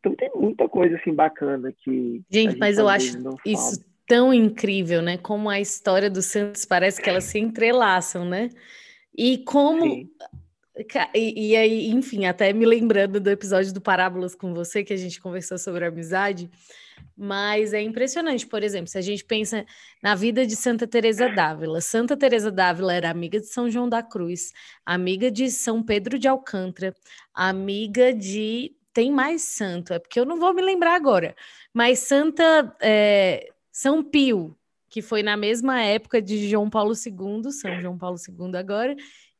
[0.00, 2.22] Então tem muita coisa assim bacana que.
[2.30, 5.16] Gente, gente mas eu acho isso tão incrível, né?
[5.18, 8.48] Como a história dos santos parece que elas se entrelaçam, né?
[9.16, 10.10] E como Sim.
[11.14, 15.20] E, aí, enfim, até me lembrando do episódio do Parábolas com você, que a gente
[15.20, 16.50] conversou sobre amizade,
[17.16, 19.66] mas é impressionante, por exemplo, se a gente pensa
[20.02, 21.80] na vida de Santa Teresa d'Ávila.
[21.82, 24.52] Santa Teresa d'Ávila era amiga de São João da Cruz,
[24.84, 26.94] amiga de São Pedro de Alcântara,
[27.34, 31.34] amiga de tem mais santo, é porque eu não vou me lembrar agora,
[31.72, 34.54] mas Santa é, São Pio,
[34.90, 38.94] que foi na mesma época de João Paulo II, São João Paulo II agora,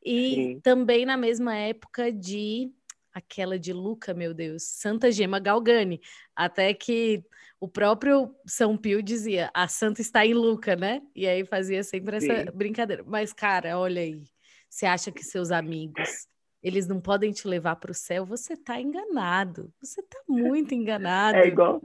[0.05, 0.61] e Sim.
[0.61, 2.71] também na mesma época de
[3.13, 6.01] aquela de Luca, meu Deus, Santa Gema Galgani,
[6.35, 7.23] até que
[7.61, 11.03] o próprio São Pio dizia, a santa está em Luca, né?
[11.15, 12.57] E aí fazia sempre essa Sim.
[12.57, 13.05] brincadeira.
[13.07, 14.23] Mas cara, olha aí,
[14.69, 16.27] você acha que seus amigos
[16.63, 18.25] eles não podem te levar para o céu?
[18.25, 19.73] Você está enganado.
[19.83, 21.39] Você está muito enganado.
[21.39, 21.83] É igual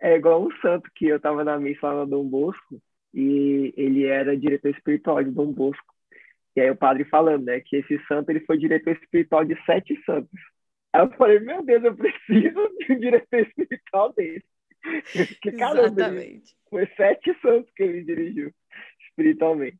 [0.00, 2.80] é igual um santo que eu estava na missa lá no Dom Bosco
[3.12, 5.94] e ele era diretor espiritual de Dom Bosco.
[6.56, 10.00] E aí o padre falando, né, que esse santo ele foi diretor espiritual de sete
[10.04, 10.40] santos.
[10.92, 14.44] Aí eu falei, meu Deus, eu preciso de um diretor espiritual desse.
[15.58, 16.10] caramba,
[16.68, 18.52] foi sete santos que ele dirigiu
[19.08, 19.78] espiritualmente.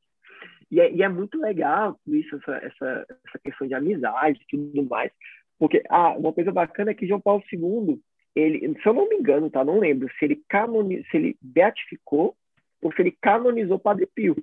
[0.71, 4.89] E é, e é muito legal isso, essa, essa, essa questão de amizade e tudo
[4.89, 5.11] mais.
[5.59, 8.01] Porque ah, uma coisa bacana é que João Paulo II,
[8.37, 9.65] ele, se eu não me engano, tá?
[9.65, 12.37] Não lembro se ele, canoni, se ele beatificou
[12.81, 14.37] ou se ele canonizou Padre Pio.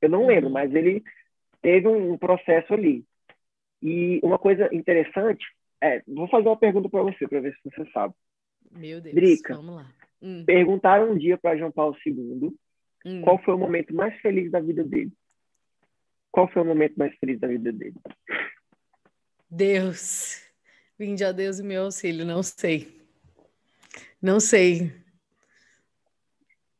[0.00, 0.52] Eu não lembro, uhum.
[0.52, 1.04] mas ele
[1.66, 3.04] teve um processo ali.
[3.82, 5.44] E uma coisa interessante
[5.82, 8.14] é, vou fazer uma pergunta para você para ver se você sabe.
[8.70, 9.92] Meu Deus, Drica, vamos lá.
[10.22, 10.44] Hum.
[10.44, 12.56] Perguntaram um dia para João Paulo II
[13.04, 13.22] hum.
[13.22, 15.12] qual foi o momento mais feliz da vida dele.
[16.30, 17.96] Qual foi o momento mais feliz da vida dele?
[19.50, 20.48] Deus,
[20.96, 22.96] vinde a Deus e meu auxílio, não sei.
[24.22, 24.92] Não sei.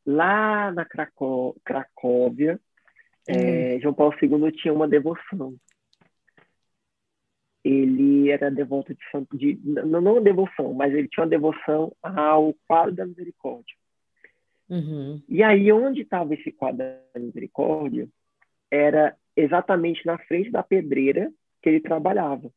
[0.05, 2.57] Lá na Cracó Cracóvia.
[3.27, 5.55] É, João Paulo II tinha uma devoção
[7.67, 12.53] ele era devoto de santo de não, não devoção, mas ele tinha uma devoção ao
[12.65, 13.75] quadro da misericórdia.
[14.69, 15.21] Uhum.
[15.27, 18.07] E aí onde estava esse quadro da misericórdia
[18.71, 22.49] era exatamente na frente da pedreira que ele trabalhava.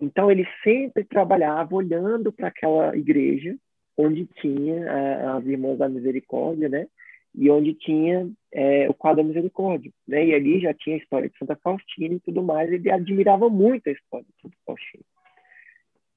[0.00, 3.56] Então ele sempre trabalhava olhando para aquela igreja
[3.96, 6.86] onde tinha uh, as irmãs da misericórdia, né?
[7.34, 10.26] E onde tinha é, o quadro da misericórdia, né?
[10.26, 12.70] E ali já tinha a história de Santa Faustina e tudo mais.
[12.70, 15.04] Ele admirava muito a história de Santa Faustina,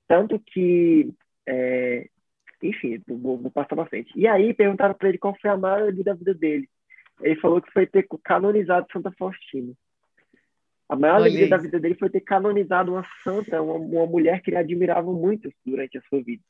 [0.07, 1.13] tanto que,
[1.47, 2.07] é,
[2.61, 4.11] enfim, vou, vou, passar para frente.
[4.15, 6.67] E aí perguntaram para ele qual foi a maior da vida dele.
[7.21, 9.73] Ele falou que foi ter canonizado Santa Faustina.
[10.89, 14.49] A maior alegria da vida dele foi ter canonizado uma santa, uma, uma mulher que
[14.49, 16.43] ele admirava muito durante a sua vida.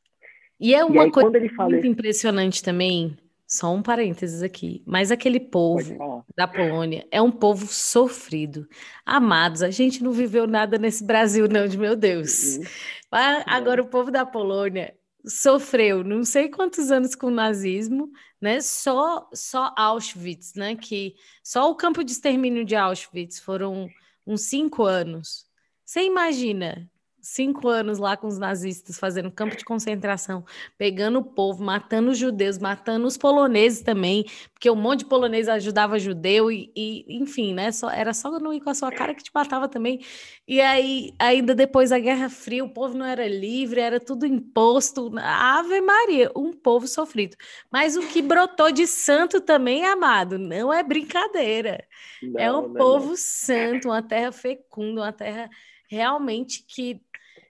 [0.60, 1.30] E é uma e aí, coisa
[1.70, 4.84] muito impressionante também, só um parênteses aqui.
[4.86, 8.68] Mas aquele povo da Polônia é um povo sofrido.
[9.06, 12.58] Amados, a gente não viveu nada nesse Brasil, não, de meu Deus.
[12.58, 12.64] Uhum.
[13.12, 18.60] Mas agora o povo da Polônia sofreu não sei quantos anos com o nazismo, né?
[18.62, 20.76] Só, só Auschwitz, né?
[20.76, 23.90] Que só o campo de extermínio de Auschwitz foram
[24.26, 25.46] uns cinco anos.
[25.86, 26.90] Você imagina
[27.24, 30.44] cinco anos lá com os nazistas, fazendo campo de concentração,
[30.78, 35.48] pegando o povo, matando os judeus, matando os poloneses também, porque um monte de polonês
[35.48, 37.72] ajudava judeu, e, e enfim, né?
[37.72, 40.02] Só, era só não ir com a sua cara que te matava também.
[40.46, 45.10] E aí, ainda depois da Guerra Fria, o povo não era livre, era tudo imposto.
[45.18, 47.38] Ave Maria, um povo sofrido.
[47.72, 51.86] Mas o que brotou de santo também, amado, não é brincadeira.
[52.22, 53.16] Não, é um não, povo não.
[53.16, 55.50] santo, uma terra fecunda, uma terra
[55.90, 57.02] realmente que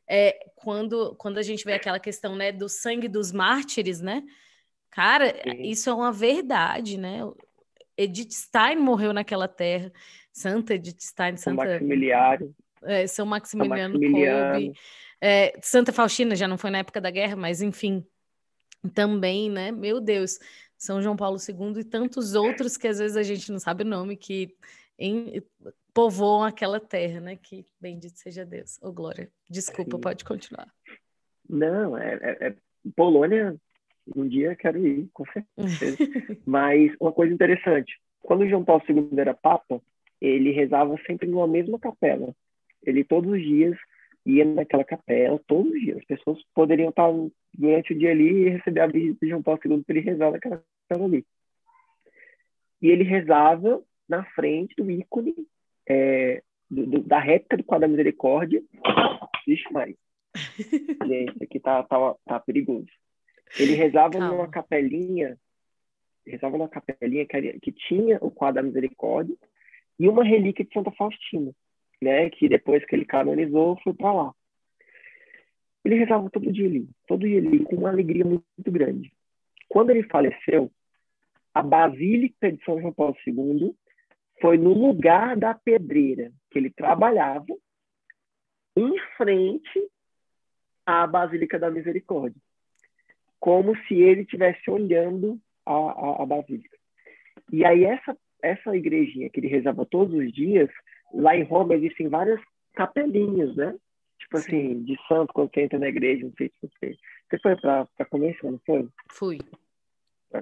[0.07, 4.23] é, quando, quando a gente vê aquela questão né, do sangue dos mártires, né?
[4.89, 5.61] Cara, Sim.
[5.63, 7.19] isso é uma verdade, né?
[7.97, 9.91] Edith Stein morreu naquela terra,
[10.31, 14.73] Santa Edith Stein, São Santa Maximiliano, é, São Maximiliano, São Maximiliano.
[15.21, 18.05] É, Santa Faustina já não foi na época da guerra, mas enfim,
[18.93, 19.71] também, né?
[19.71, 20.37] Meu Deus,
[20.77, 23.87] São João Paulo II e tantos outros que às vezes a gente não sabe o
[23.87, 24.55] nome que
[24.99, 25.41] em,
[25.93, 27.35] povoam aquela terra, né?
[27.35, 28.77] Que bendito seja Deus.
[28.81, 30.01] Ô, oh, Glória, desculpa, Sim.
[30.01, 30.67] pode continuar.
[31.47, 32.55] Não, é, é, é,
[32.95, 33.55] Polônia,
[34.15, 35.97] um dia quero ir, com certeza.
[36.45, 39.81] Mas uma coisa interessante, quando João Paulo II era Papa,
[40.19, 42.33] ele rezava sempre numa mesma capela.
[42.81, 43.77] Ele todos os dias
[44.25, 45.97] ia naquela capela, todos os dias.
[45.97, 47.11] As pessoas poderiam estar
[47.53, 50.31] durante o dia ali e receber a visita de João Paulo II para ele rezar
[50.31, 51.25] naquela capela ali.
[52.81, 55.35] E ele rezava na frente do ícone
[55.87, 58.61] é, do, do, da réplica do quadro da misericórdia.
[59.45, 59.95] Vixe, Maria.
[61.07, 62.87] Gente, aqui tá, tá, tá perigoso.
[63.59, 64.29] Ele rezava Calma.
[64.29, 65.37] numa capelinha,
[66.25, 69.35] rezava numa capelinha que, que tinha o quadro da misericórdia
[69.99, 71.51] e uma relíquia de Santa Faustina,
[72.01, 72.29] né?
[72.31, 74.33] Que depois que ele canonizou, foi para lá.
[75.85, 79.11] Ele rezava todo dia ali, todo dia ali, com uma alegria muito, muito grande.
[79.67, 80.71] Quando ele faleceu,
[81.53, 83.75] a Basílica de São João Paulo II
[84.43, 87.45] foi no lugar da pedreira que ele trabalhava,
[88.75, 89.89] em frente
[90.85, 92.41] à Basílica da Misericórdia,
[93.39, 96.77] como se ele estivesse olhando a, a, a, Basílica.
[97.53, 100.69] E aí essa essa igrejinha que ele rezava todos os dias,
[101.13, 102.41] lá em Roma existem várias
[102.73, 103.73] capelinhas, né?
[104.19, 104.57] Tipo Sim.
[104.57, 106.97] assim, de santo quando você entra na igreja, não sei se você...
[107.29, 108.89] Você foi para a convenção, não foi?
[109.09, 109.39] Fui.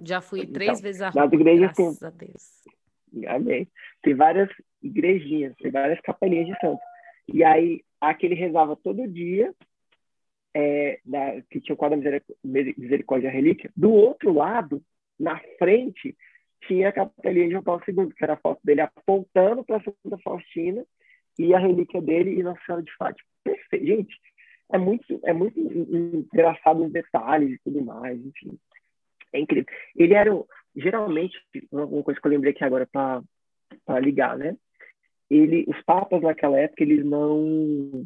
[0.04, 2.81] Já fui então, três vezes a Roma, igrejas graças tem, a Deus.
[3.28, 3.68] Amém.
[4.02, 4.50] Tem várias
[4.82, 6.82] igrejinhas, tem várias capelinhas de santo.
[7.28, 9.54] E aí, aqui ele rezava todo dia,
[10.54, 11.00] é,
[11.50, 13.72] que tinha o quadro da misericórdia relíquia.
[13.76, 14.82] Do outro lado,
[15.20, 16.16] na frente,
[16.68, 20.18] tinha a capelinha de João Paulo II, que era a foto dele apontando para Santa
[20.24, 20.86] Faustina
[21.38, 23.28] e a relíquia dele e Nossa Senhora de Fátima.
[23.44, 23.86] Perfeito.
[23.86, 24.20] Gente,
[24.72, 28.58] é muito, é muito engraçado os detalhes e tudo mais, enfim.
[29.34, 29.66] É incrível.
[29.96, 30.32] Ele era,
[30.76, 31.38] geralmente,
[31.72, 34.56] uma coisa que eu lembrei aqui agora para ligar, né?
[35.32, 38.06] ele, os papas naquela época, eles não,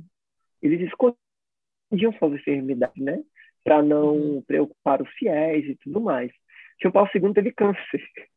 [0.61, 3.23] eles escondiam suas enfermidades, né?
[3.63, 4.41] Para não uhum.
[4.43, 6.31] preocupar os fiéis e tudo mais.
[6.79, 8.01] João Paulo II teve câncer.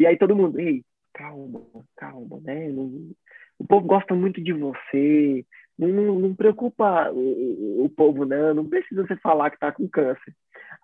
[0.00, 0.82] E aí todo mundo, ei,
[1.14, 1.60] calma,
[1.96, 2.68] calma, né?
[2.70, 3.12] Não,
[3.56, 5.46] o povo gosta muito de você.
[5.78, 8.52] Não, não, não preocupa o, o, povo, não.
[8.52, 10.34] Não precisa você falar que tá com câncer.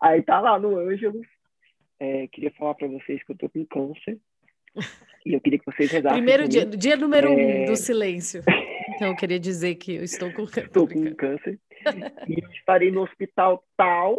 [0.00, 1.26] Aí tá lá no Ângelos.
[1.98, 4.18] É, queria falar para vocês que eu tô com câncer.
[5.24, 6.18] E eu queria que vocês rezassem.
[6.18, 7.62] Primeiro dia, dia número é...
[7.62, 8.42] um do silêncio.
[8.94, 10.66] Então eu queria dizer que eu estou com câncer.
[10.66, 11.58] Estou com câncer.
[12.28, 14.18] E estarei no hospital tal.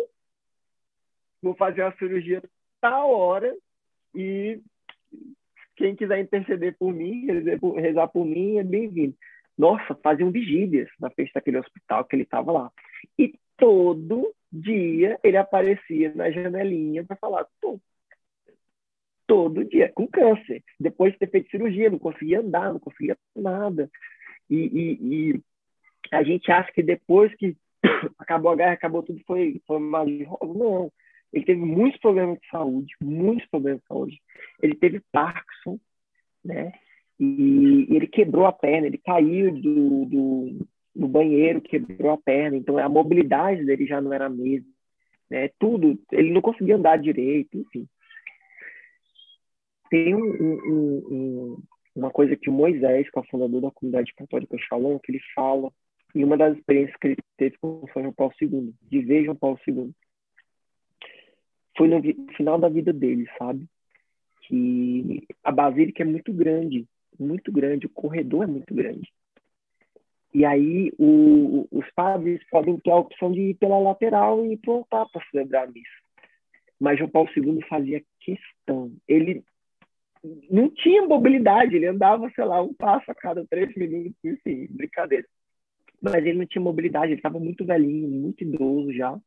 [1.42, 2.42] Vou fazer a cirurgia
[2.82, 3.56] tal hora.
[4.16, 4.60] E
[5.76, 7.28] quem quiser interceder por mim,
[7.76, 9.16] rezar por mim, é bem-vindo.
[9.58, 12.72] Nossa, faziam vigílias na frente daquele hospital que ele estava lá.
[13.18, 17.80] E todo dia ele aparecia na janelinha para falar, Tô,
[19.28, 20.64] todo dia, com câncer.
[20.80, 23.92] Depois de ter feito cirurgia, não conseguia andar, não conseguia nada.
[24.50, 25.42] E, e, e
[26.12, 27.56] a gente acha que depois que
[28.18, 30.10] acabou a guerra, acabou tudo, foi, foi mais
[30.42, 30.92] Não.
[31.34, 34.22] Ele teve muitos problemas de saúde, muitos problemas de saúde.
[34.64, 35.78] Ele teve Parkinson,
[36.44, 36.72] né?
[37.20, 40.68] E, e ele quebrou a perna, ele caiu do, do,
[41.00, 42.58] do, banheiro, quebrou a perna.
[42.58, 44.70] Então a mobilidade dele já não era a mesma,
[45.30, 45.50] né?
[45.60, 47.88] Tudo, ele não conseguia andar direito, enfim.
[49.90, 51.64] Tem um, um, um,
[51.96, 55.22] uma coisa que o Moisés, que é o fundador da comunidade católica Shalom, que ele
[55.34, 55.72] fala
[56.16, 59.36] em uma das experiências que ele teve com São João Paulo II, de ver João
[59.36, 59.94] Paulo II
[61.78, 62.02] foi no
[62.36, 63.66] final da vida dele, sabe?
[64.48, 66.88] Que a basílica é muito grande,
[67.20, 69.08] muito grande, o corredor é muito grande.
[70.34, 74.58] E aí o, os padres podem ter a opção de ir pela lateral e ir
[74.58, 75.90] para para celebrar a missa.
[76.80, 78.92] Mas João Paulo II fazia questão.
[79.08, 79.44] Ele
[80.50, 85.26] não tinha mobilidade, ele andava, sei lá, um passo a cada três minutos, enfim, brincadeira.
[86.02, 89.18] Mas ele não tinha mobilidade, ele estava muito velhinho, muito idoso já.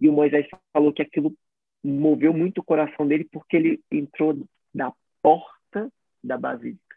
[0.00, 1.34] E o Moisés falou que aquilo
[1.82, 4.38] moveu muito o coração dele porque ele entrou
[4.74, 5.92] na porta
[6.22, 6.96] da basílica.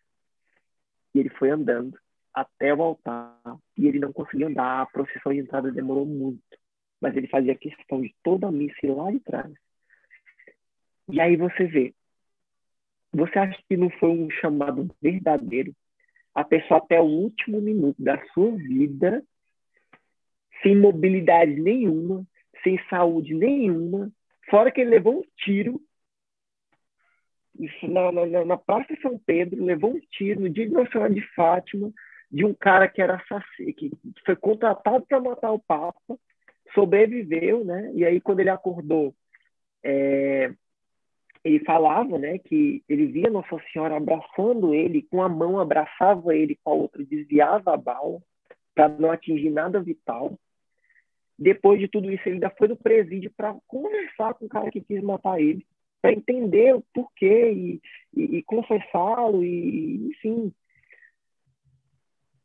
[1.13, 1.97] E ele foi andando
[2.33, 3.37] até o altar
[3.77, 4.81] e ele não conseguia andar.
[4.81, 6.41] A procissão de entrada demorou muito,
[6.99, 9.53] mas ele fazia questão de toda a missa lá de trás.
[11.09, 11.93] E aí você vê,
[13.11, 15.75] você acha que não foi um chamado verdadeiro?
[16.33, 19.21] A pessoa até o último minuto da sua vida,
[20.63, 22.25] sem mobilidade nenhuma,
[22.63, 24.09] sem saúde nenhuma,
[24.49, 25.81] fora que ele levou um tiro
[27.83, 31.21] na, na, na Praça São Pedro, levou um tiro no dia de Nossa Senhora de
[31.33, 31.91] Fátima,
[32.31, 33.91] de um cara que era assassino, que
[34.25, 36.17] foi contratado para matar o Papa,
[36.73, 37.91] sobreviveu, né?
[37.93, 39.13] E aí, quando ele acordou,
[39.83, 40.53] é,
[41.43, 46.57] ele falava, né, que ele via Nossa Senhora abraçando ele, com a mão abraçava ele,
[46.63, 48.21] com a outra desviava a bala,
[48.75, 50.37] para não atingir nada vital.
[51.37, 54.81] Depois de tudo isso, ele ainda foi no presídio para conversar com o cara que
[54.81, 55.65] quis matar ele,
[56.01, 57.81] para entender o porquê e,
[58.15, 60.53] e, e confessá-lo, e enfim.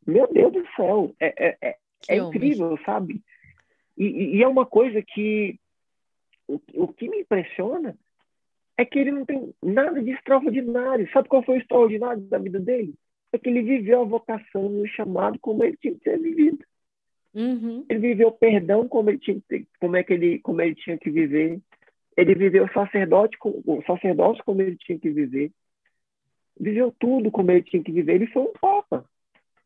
[0.07, 1.77] Meu Deus do céu, é, é, é,
[2.07, 3.21] é incrível, sabe?
[3.97, 5.59] E, e, é uma coisa que
[6.47, 7.97] o, o que me impressiona
[8.77, 11.09] é que ele não tem nada de extraordinário.
[11.11, 12.93] Sabe qual foi o extraordinário da vida dele?
[13.33, 16.63] É que ele viveu a vocação e o chamado como ele tinha que ter vivido.
[17.33, 17.85] Uhum.
[17.89, 19.41] Ele viveu perdão como ele tinha,
[19.79, 21.59] como é que ele, como ele tinha que viver.
[22.15, 25.51] Ele viveu o sacerdote, o sacerdócio como ele tinha que viver.
[26.59, 28.15] Viveu tudo como ele tinha que viver.
[28.15, 29.05] Ele foi um papa,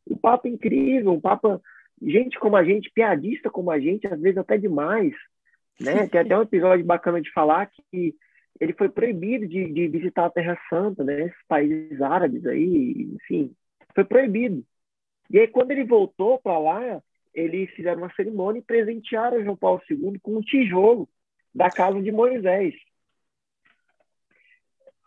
[0.10, 1.62] um papa incrível, um papa
[2.02, 5.14] gente como a gente, piadista como a gente, às vezes até demais,
[5.80, 6.08] né?
[6.08, 8.16] Tem até um episódio bacana de falar que
[8.60, 11.26] ele foi proibido de, de visitar a Terra Santa, né?
[11.26, 13.56] Esses países árabes aí, enfim,
[13.94, 14.64] foi proibido.
[15.30, 17.02] E aí quando ele voltou para lá,
[17.34, 21.08] eles fizeram uma cerimônia e presentearam João Paulo II com um tijolo
[21.54, 22.76] da casa de Moisés.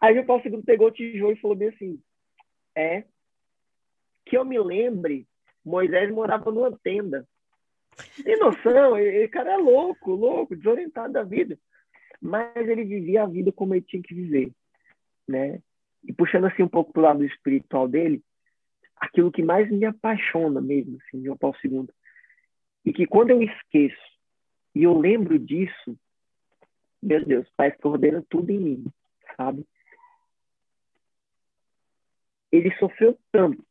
[0.00, 2.00] Aí João Paulo II pegou o tijolo e falou bem assim:
[2.74, 3.04] é
[4.24, 5.26] que eu me lembre,
[5.64, 7.26] Moisés morava numa tenda.
[8.22, 8.98] Tem noção?
[8.98, 11.58] Esse cara é louco, louco, desorientado da vida.
[12.20, 14.50] Mas ele vivia a vida como ele tinha que viver,
[15.28, 15.60] né?
[16.02, 18.22] E puxando assim um pouco para o lado espiritual dele,
[18.96, 21.88] aquilo que mais me apaixona mesmo, assim, João Paulo II,
[22.84, 24.14] e que quando eu esqueço
[24.74, 25.96] e eu lembro disso,
[27.02, 28.84] meu Deus, parece que ordena tudo em mim,
[29.36, 29.66] sabe?
[32.50, 33.64] Ele sofreu tanto,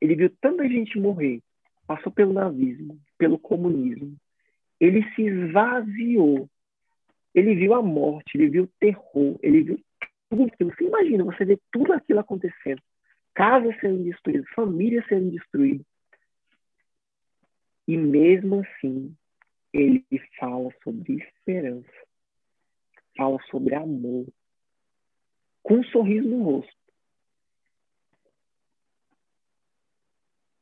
[0.00, 1.40] ele viu tanta gente morrer,
[1.86, 4.16] passou pelo nazismo, pelo comunismo,
[4.80, 6.48] ele se esvaziou,
[7.34, 9.80] ele viu a morte, ele viu o terror, ele viu
[10.28, 10.74] tudo aquilo.
[10.74, 12.82] Você imagina, você vê tudo aquilo acontecendo.
[13.34, 15.86] casas sendo destruídas, famílias sendo destruídas.
[17.86, 19.16] E mesmo assim,
[19.72, 20.04] ele
[20.38, 21.88] fala sobre esperança,
[23.16, 24.26] fala sobre amor,
[25.62, 26.77] com um sorriso no rosto.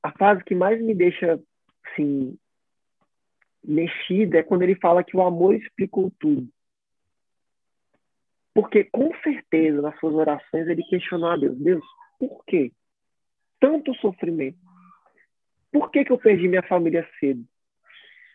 [0.06, 1.42] A frase que mais me deixa
[1.84, 2.38] assim,
[3.64, 6.48] mexida é quando ele fala que o amor explicou tudo.
[8.54, 11.84] Porque, com certeza, nas suas orações, ele questionou a Deus: Deus,
[12.20, 12.70] por quê?
[13.58, 14.56] Tanto sofrimento.
[15.72, 17.44] Por que, que eu perdi minha família cedo?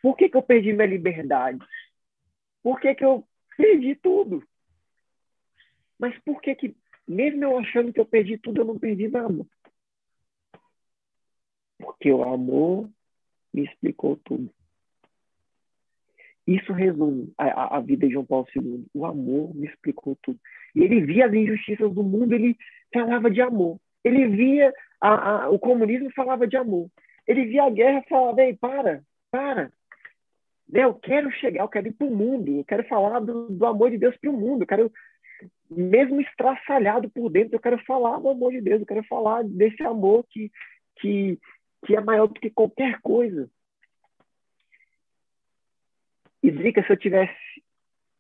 [0.01, 1.65] Por que, que eu perdi minha liberdade?
[2.61, 4.43] Por que, que eu perdi tudo?
[5.97, 6.76] Mas por que, que,
[7.07, 9.45] mesmo eu achando que eu perdi tudo, eu não perdi nada?
[11.82, 12.89] Porque o amor
[13.53, 14.49] me explicou tudo.
[16.47, 18.86] Isso resume a, a, vida de João Paulo II.
[18.93, 20.39] O amor me explicou tudo.
[20.75, 22.57] E ele via as injustiças do mundo, ele
[22.93, 23.79] falava de amor.
[24.03, 26.89] Ele via a, a, o comunismo, falava de amor.
[27.27, 29.71] Ele via a guerra, falava, ei, para, para.
[30.73, 33.91] Eu quero chegar, eu quero ir para o mundo, eu quero falar do, do amor
[33.91, 34.91] de Deus para o mundo, eu quero,
[35.69, 39.84] mesmo estraçalhado por dentro, eu quero falar do amor de Deus, eu quero falar desse
[39.84, 40.49] amor que,
[40.97, 41.38] que,
[41.86, 43.49] que é maior do que qualquer coisa.
[46.43, 47.34] E Drica, se eu tivesse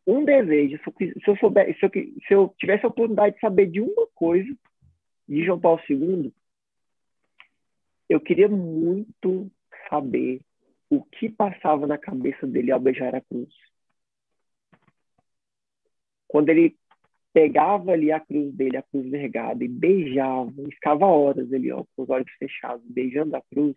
[0.05, 1.89] um desejo, se eu, souber, se eu,
[2.27, 4.53] se eu tivesse a oportunidade de saber de uma coisa
[5.27, 6.33] de João Paulo II,
[8.09, 9.49] eu queria muito
[9.89, 10.41] saber
[10.89, 13.53] o que passava na cabeça dele ao beijar a cruz.
[16.27, 16.77] Quando ele
[17.33, 22.03] pegava ali a cruz dele, a cruz vergada, e beijava, ficava horas ali, ó, com
[22.03, 23.75] os olhos fechados, beijando a cruz,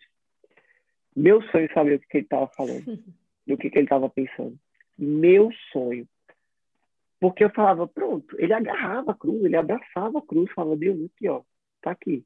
[1.14, 2.84] meu sonho saber o que ele estava falando.
[3.46, 4.58] do que, que ele estava pensando.
[4.98, 6.06] Meu sonho.
[7.20, 11.28] Porque eu falava, pronto, ele agarrava a cruz, ele abraçava a cruz, falava, Deus, aqui,
[11.28, 11.42] ó,
[11.80, 12.24] tá aqui.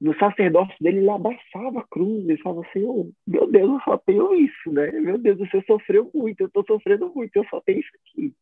[0.00, 4.34] No sacerdócio dele, ele abraçava a cruz, ele falava, Senhor, meu Deus, eu só tenho
[4.34, 4.90] isso, né?
[4.92, 8.34] Meu Deus, você sofreu muito, eu estou sofrendo muito, eu só tenho isso aqui.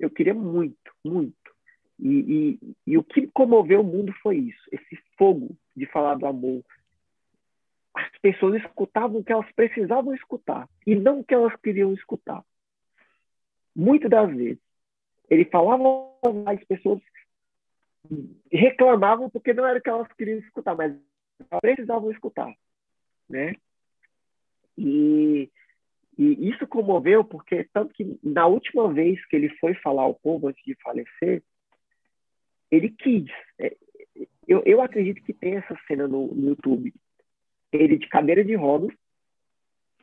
[0.00, 1.36] Eu queria muito, muito.
[1.98, 6.26] E, e, e o que comoveu o mundo foi isso, esse fogo de falar do
[6.26, 6.64] amor,
[7.94, 12.42] as pessoas escutavam o que elas precisavam escutar e não o que elas queriam escutar.
[13.76, 14.58] Muitas das vezes,
[15.28, 15.84] ele falava
[16.46, 17.00] as pessoas
[18.50, 20.96] reclamavam porque não era o que elas queriam escutar, mas
[21.60, 22.54] precisavam escutar,
[23.28, 23.54] né?
[24.78, 25.50] E,
[26.18, 30.48] e isso comoveu porque tanto que na última vez que ele foi falar ao povo
[30.48, 31.42] antes de falecer,
[32.70, 33.30] ele quis.
[33.58, 33.76] É,
[34.46, 36.92] eu, eu acredito que tem essa cena no, no YouTube
[37.72, 38.94] ele de cadeira de rodas,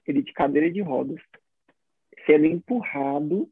[0.05, 1.21] ele de cadeira de rodas,
[2.25, 3.49] sendo empurrado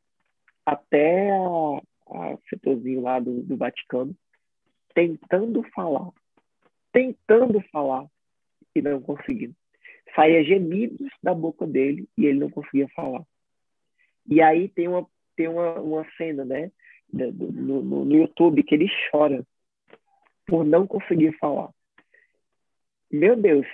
[0.65, 4.15] até a, a setorzinho lá do, do Vaticano,
[4.93, 6.09] tentando falar,
[6.91, 8.05] tentando falar
[8.73, 9.55] e não conseguindo.
[10.16, 13.24] Saía gemidos da boca dele e ele não conseguia falar.
[14.28, 15.05] E aí tem uma,
[15.36, 16.72] tem uma, uma cena, né,
[17.11, 19.45] no, no, no YouTube que ele chora
[20.45, 21.70] por não conseguir falar.
[23.11, 23.66] Meu Deus,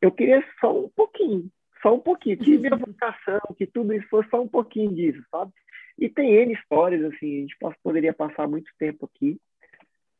[0.00, 4.28] eu queria só um pouquinho, só um pouquinho, que minha vocação, que tudo isso fosse
[4.30, 5.52] só um pouquinho disso, sabe?
[5.98, 9.38] E tem N histórias, assim, a gente poderia passar muito tempo aqui,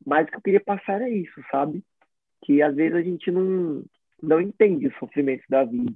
[0.04, 1.82] mas o que eu queria passar era isso, sabe?
[2.44, 3.84] Que às vezes a gente não,
[4.22, 5.92] não entende os sofrimentos da vida,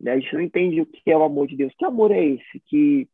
[0.00, 0.12] né?
[0.12, 1.72] A gente não entende o que é o amor de Deus.
[1.78, 2.60] Que amor é esse?
[2.66, 3.08] Que,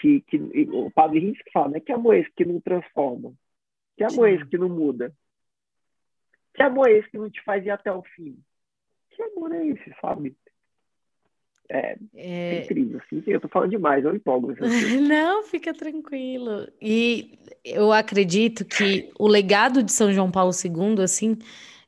[0.00, 0.36] que, que
[0.72, 1.80] o Padre Rins que fala, né?
[1.80, 3.32] Que amor é esse que não transforma?
[3.96, 5.14] Que amor é esse que não muda?
[6.54, 8.36] Que amor é esse que não te faz ir até o fim?
[9.14, 10.36] que amor é esse, sabe?
[11.68, 12.56] É, é...
[12.56, 14.54] é incrível, assim, eu tô falando demais, eu empolgo.
[15.08, 16.68] Não, fica tranquilo.
[16.80, 21.38] E eu acredito que o legado de São João Paulo II, assim,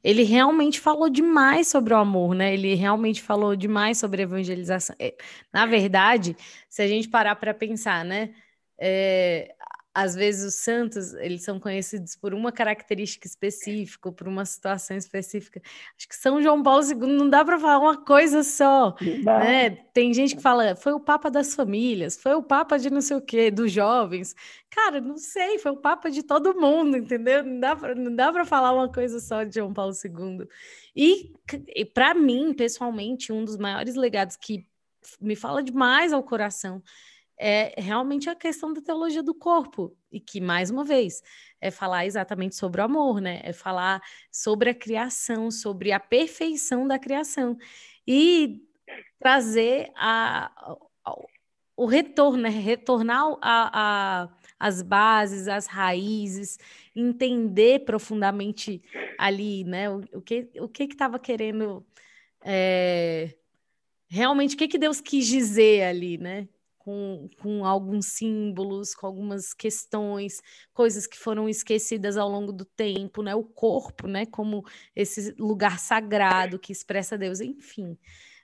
[0.04, 2.54] ele realmente falou demais sobre o amor, né?
[2.54, 4.94] Ele realmente falou demais sobre evangelização.
[4.98, 5.14] É,
[5.52, 6.36] na verdade,
[6.68, 8.34] se a gente parar para pensar, né?
[8.78, 9.55] É,
[9.96, 15.58] às vezes os santos, eles são conhecidos por uma característica específica, por uma situação específica.
[15.96, 19.70] Acho que São João Paulo II não dá para falar uma coisa só, né?
[19.94, 23.16] Tem gente que fala, foi o papa das famílias, foi o papa de não sei
[23.16, 24.36] o quê, dos jovens.
[24.68, 27.42] Cara, não sei, foi o papa de todo mundo, entendeu?
[27.42, 30.46] Não dá para não dá para falar uma coisa só de João Paulo II.
[30.94, 31.32] E,
[31.74, 34.66] e para mim, pessoalmente, um dos maiores legados que
[35.18, 36.82] me fala demais ao coração
[37.38, 41.22] é realmente a questão da teologia do corpo, e que, mais uma vez,
[41.60, 43.40] é falar exatamente sobre o amor, né?
[43.44, 47.56] É falar sobre a criação, sobre a perfeição da criação.
[48.06, 48.62] E
[49.18, 50.50] trazer a,
[51.04, 51.16] a
[51.76, 52.48] o retorno, né?
[52.48, 54.28] retornar a, a,
[54.58, 56.58] as bases, as raízes,
[56.94, 58.82] entender profundamente
[59.18, 59.90] ali, né?
[59.90, 61.84] O, o que o que estava querendo
[62.42, 63.34] é,
[64.08, 66.48] realmente o que, que Deus quis dizer ali, né?
[66.86, 70.40] Com, com alguns símbolos, com algumas questões,
[70.72, 73.34] coisas que foram esquecidas ao longo do tempo, né?
[73.34, 74.24] O corpo, né?
[74.24, 74.64] Como
[74.94, 77.98] esse lugar sagrado que expressa Deus, enfim.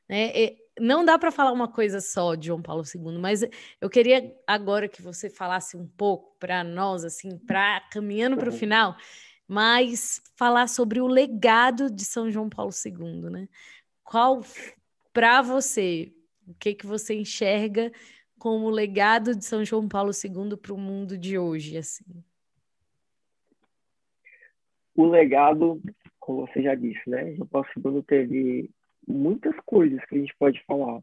[0.08, 0.32] Né?
[0.34, 3.44] E não dá para falar uma coisa só de João Paulo II, mas
[3.80, 8.52] eu queria agora que você falasse um pouco para nós, assim, para caminhando para o
[8.52, 8.96] final,
[9.46, 13.48] mas falar sobre o legado de São João Paulo II, né?
[14.02, 14.42] Qual
[15.12, 16.12] para você,
[16.46, 17.92] o que que você enxerga
[18.42, 22.04] como legado de São João Paulo II para o mundo de hoje, assim?
[24.96, 25.80] O legado,
[26.18, 27.36] como você já disse, né?
[27.36, 28.68] João Paulo II teve
[29.06, 31.00] muitas coisas que a gente pode falar.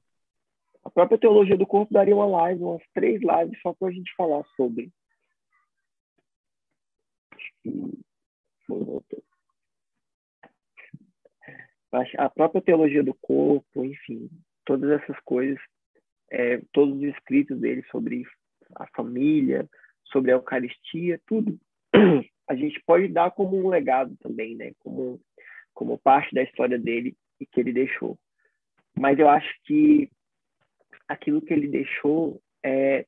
[0.83, 4.13] A própria teologia do corpo daria uma live, umas três lives só para a gente
[4.17, 4.91] falar sobre.
[12.17, 14.29] A própria teologia do corpo, enfim,
[14.65, 15.57] todas essas coisas,
[16.31, 18.23] é, todos os escritos dele sobre
[18.75, 19.67] a família,
[20.05, 21.59] sobre a Eucaristia, tudo,
[22.47, 24.71] a gente pode dar como um legado também, né?
[24.79, 25.19] Como,
[25.73, 28.17] como parte da história dele e que ele deixou.
[28.97, 30.09] Mas eu acho que
[31.07, 33.05] aquilo que ele deixou é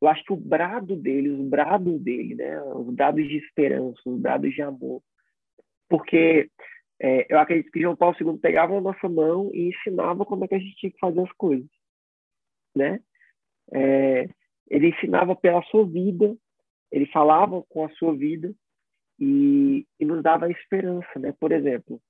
[0.00, 4.20] eu acho que o brado dele, os brados dele, né, os brados de esperança, os
[4.20, 5.02] brados de amor,
[5.88, 6.48] porque
[7.00, 10.48] é, eu acredito que João Paulo II pegava a nossa mão e ensinava como é
[10.48, 11.68] que a gente tinha que fazer as coisas,
[12.78, 13.00] né?
[13.72, 14.28] É,
[14.68, 16.36] ele ensinava pela sua vida,
[16.90, 18.54] ele falava com a sua vida
[19.18, 21.34] e, e nos dava esperança, né?
[21.38, 22.00] Por exemplo,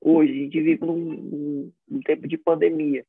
[0.00, 3.04] hoje a gente vive num, num, num tempo de pandemia.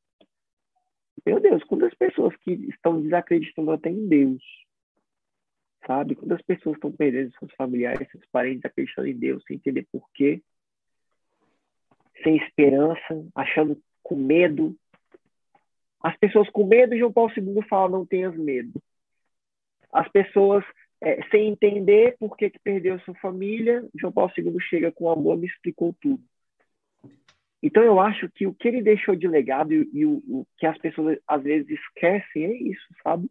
[1.25, 4.41] Meu Deus, quantas pessoas que estão desacreditando até em Deus,
[5.85, 6.15] sabe?
[6.15, 10.41] Quantas pessoas estão perdendo seus familiares, seus parentes, acreditando em Deus, sem entender por quê
[12.23, 14.75] sem esperança, achando com medo.
[16.03, 18.81] As pessoas com medo, João Paulo II fala, não tenhas medo.
[19.91, 20.63] As pessoas
[21.01, 25.41] é, sem entender por que, que perdeu sua família, João Paulo II chega com amor
[25.43, 26.23] e explicou tudo.
[27.61, 30.65] Então eu acho que o que ele deixou de legado e, e o, o, que
[30.65, 33.29] as pessoas às vezes esquecem é isso, sabe?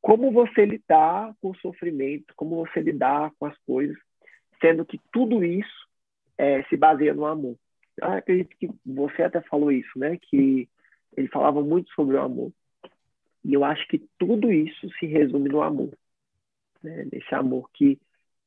[0.00, 3.96] Como você lidar com o sofrimento, como você lidar com as coisas,
[4.60, 5.88] sendo que tudo isso
[6.36, 7.56] é, se baseia no amor.
[7.96, 10.16] Eu acredito que você até falou isso, né?
[10.20, 10.68] Que
[11.16, 12.52] ele falava muito sobre o amor.
[13.44, 15.90] E eu acho que tudo isso se resume no amor.
[16.82, 17.06] Né?
[17.12, 17.98] Nesse amor que,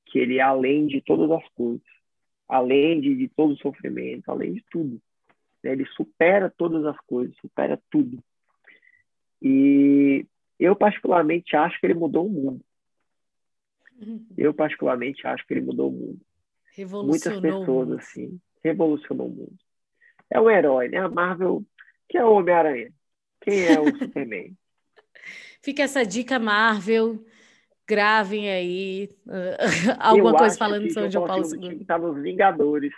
[0.06, 1.82] que ele é além de todas as coisas.
[2.48, 5.02] Além de, de todo o sofrimento, além de tudo.
[5.64, 5.72] Né?
[5.72, 8.22] Ele supera todas as coisas, supera tudo.
[9.42, 10.26] E
[10.60, 12.62] eu, particularmente, acho que ele mudou o mundo.
[14.00, 14.26] Uhum.
[14.38, 16.22] Eu, particularmente, acho que ele mudou o mundo.
[17.04, 19.58] Muitas pessoas, assim, revolucionou o mundo.
[20.30, 21.00] É um herói, né?
[21.00, 21.66] A Marvel,
[22.12, 22.92] que é o Homem-Aranha.
[23.40, 24.54] Quem é o Superman?
[25.64, 27.24] Fica essa dica, Marvel.
[27.88, 31.82] Gravem aí uh, alguma Eu coisa falando São João Paulo II.
[31.82, 32.92] Está nos Vingadores,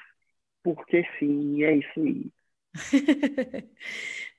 [0.64, 2.32] porque sim, é isso aí.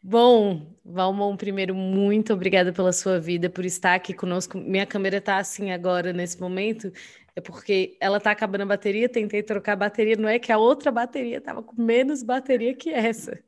[0.03, 4.59] Bom, Valmon, primeiro, muito obrigada pela sua vida, por estar aqui conosco.
[4.59, 6.93] Minha câmera está assim agora, nesse momento,
[7.35, 10.59] é porque ela tá acabando a bateria, tentei trocar a bateria, não é que a
[10.59, 13.43] outra bateria tava com menos bateria que essa.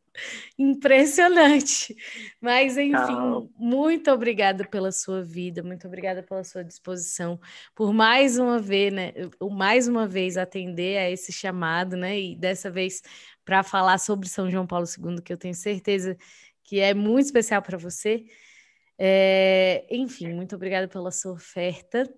[0.59, 1.97] Impressionante.
[2.41, 7.41] Mas, enfim, muito obrigada pela sua vida, muito obrigada pela sua disposição,
[7.75, 9.13] por mais uma vez, né?
[9.53, 12.19] Mais uma vez atender a esse chamado, né?
[12.19, 13.03] E dessa vez
[13.45, 16.17] para falar sobre São João Paulo II, que eu tenho certeza
[16.65, 18.25] que é muito especial para você.
[18.99, 22.09] É, enfim, muito obrigada pela sua oferta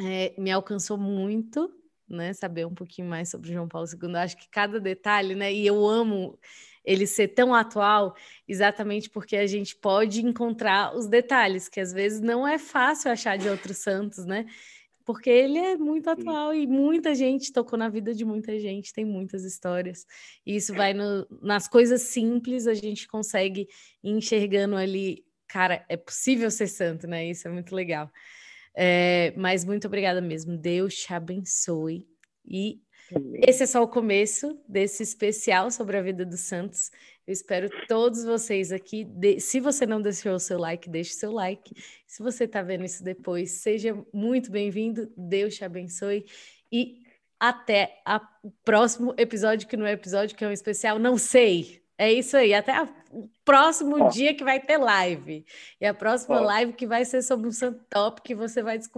[0.00, 1.72] é, me alcançou muito,
[2.08, 2.32] né?
[2.32, 4.16] Saber um pouquinho mais sobre João Paulo II.
[4.16, 5.52] Acho que cada detalhe, né?
[5.52, 6.38] E eu amo
[6.84, 8.14] ele ser tão atual,
[8.46, 13.38] exatamente porque a gente pode encontrar os detalhes, que às vezes não é fácil achar
[13.38, 14.44] de outros santos, né?
[15.04, 16.62] Porque ele é muito atual Sim.
[16.62, 20.06] e muita gente tocou na vida de muita gente, tem muitas histórias.
[20.46, 23.68] E isso vai no, nas coisas simples, a gente consegue
[24.02, 27.26] ir enxergando ali, cara, é possível ser santo, né?
[27.26, 28.10] Isso é muito legal.
[28.76, 30.56] É, mas muito obrigada mesmo.
[30.56, 32.06] Deus te abençoe.
[32.46, 32.80] E
[33.46, 36.90] esse é só o começo desse especial sobre a vida dos santos.
[37.26, 39.04] Eu espero todos vocês aqui.
[39.04, 39.40] De...
[39.40, 41.74] Se você não deixou o seu like, deixe seu like.
[42.06, 45.12] Se você está vendo isso depois, seja muito bem-vindo.
[45.16, 46.24] Deus te abençoe.
[46.72, 47.02] E
[47.38, 48.02] até
[48.42, 51.83] o próximo episódio, que não é episódio, que é um especial, não sei.
[51.96, 52.52] É isso aí.
[52.52, 54.08] Até o próximo Ó.
[54.08, 55.44] dia que vai ter live.
[55.80, 56.44] E a próxima Ó.
[56.44, 57.52] live que vai ser sobre um
[57.88, 58.92] top que você vai descobrir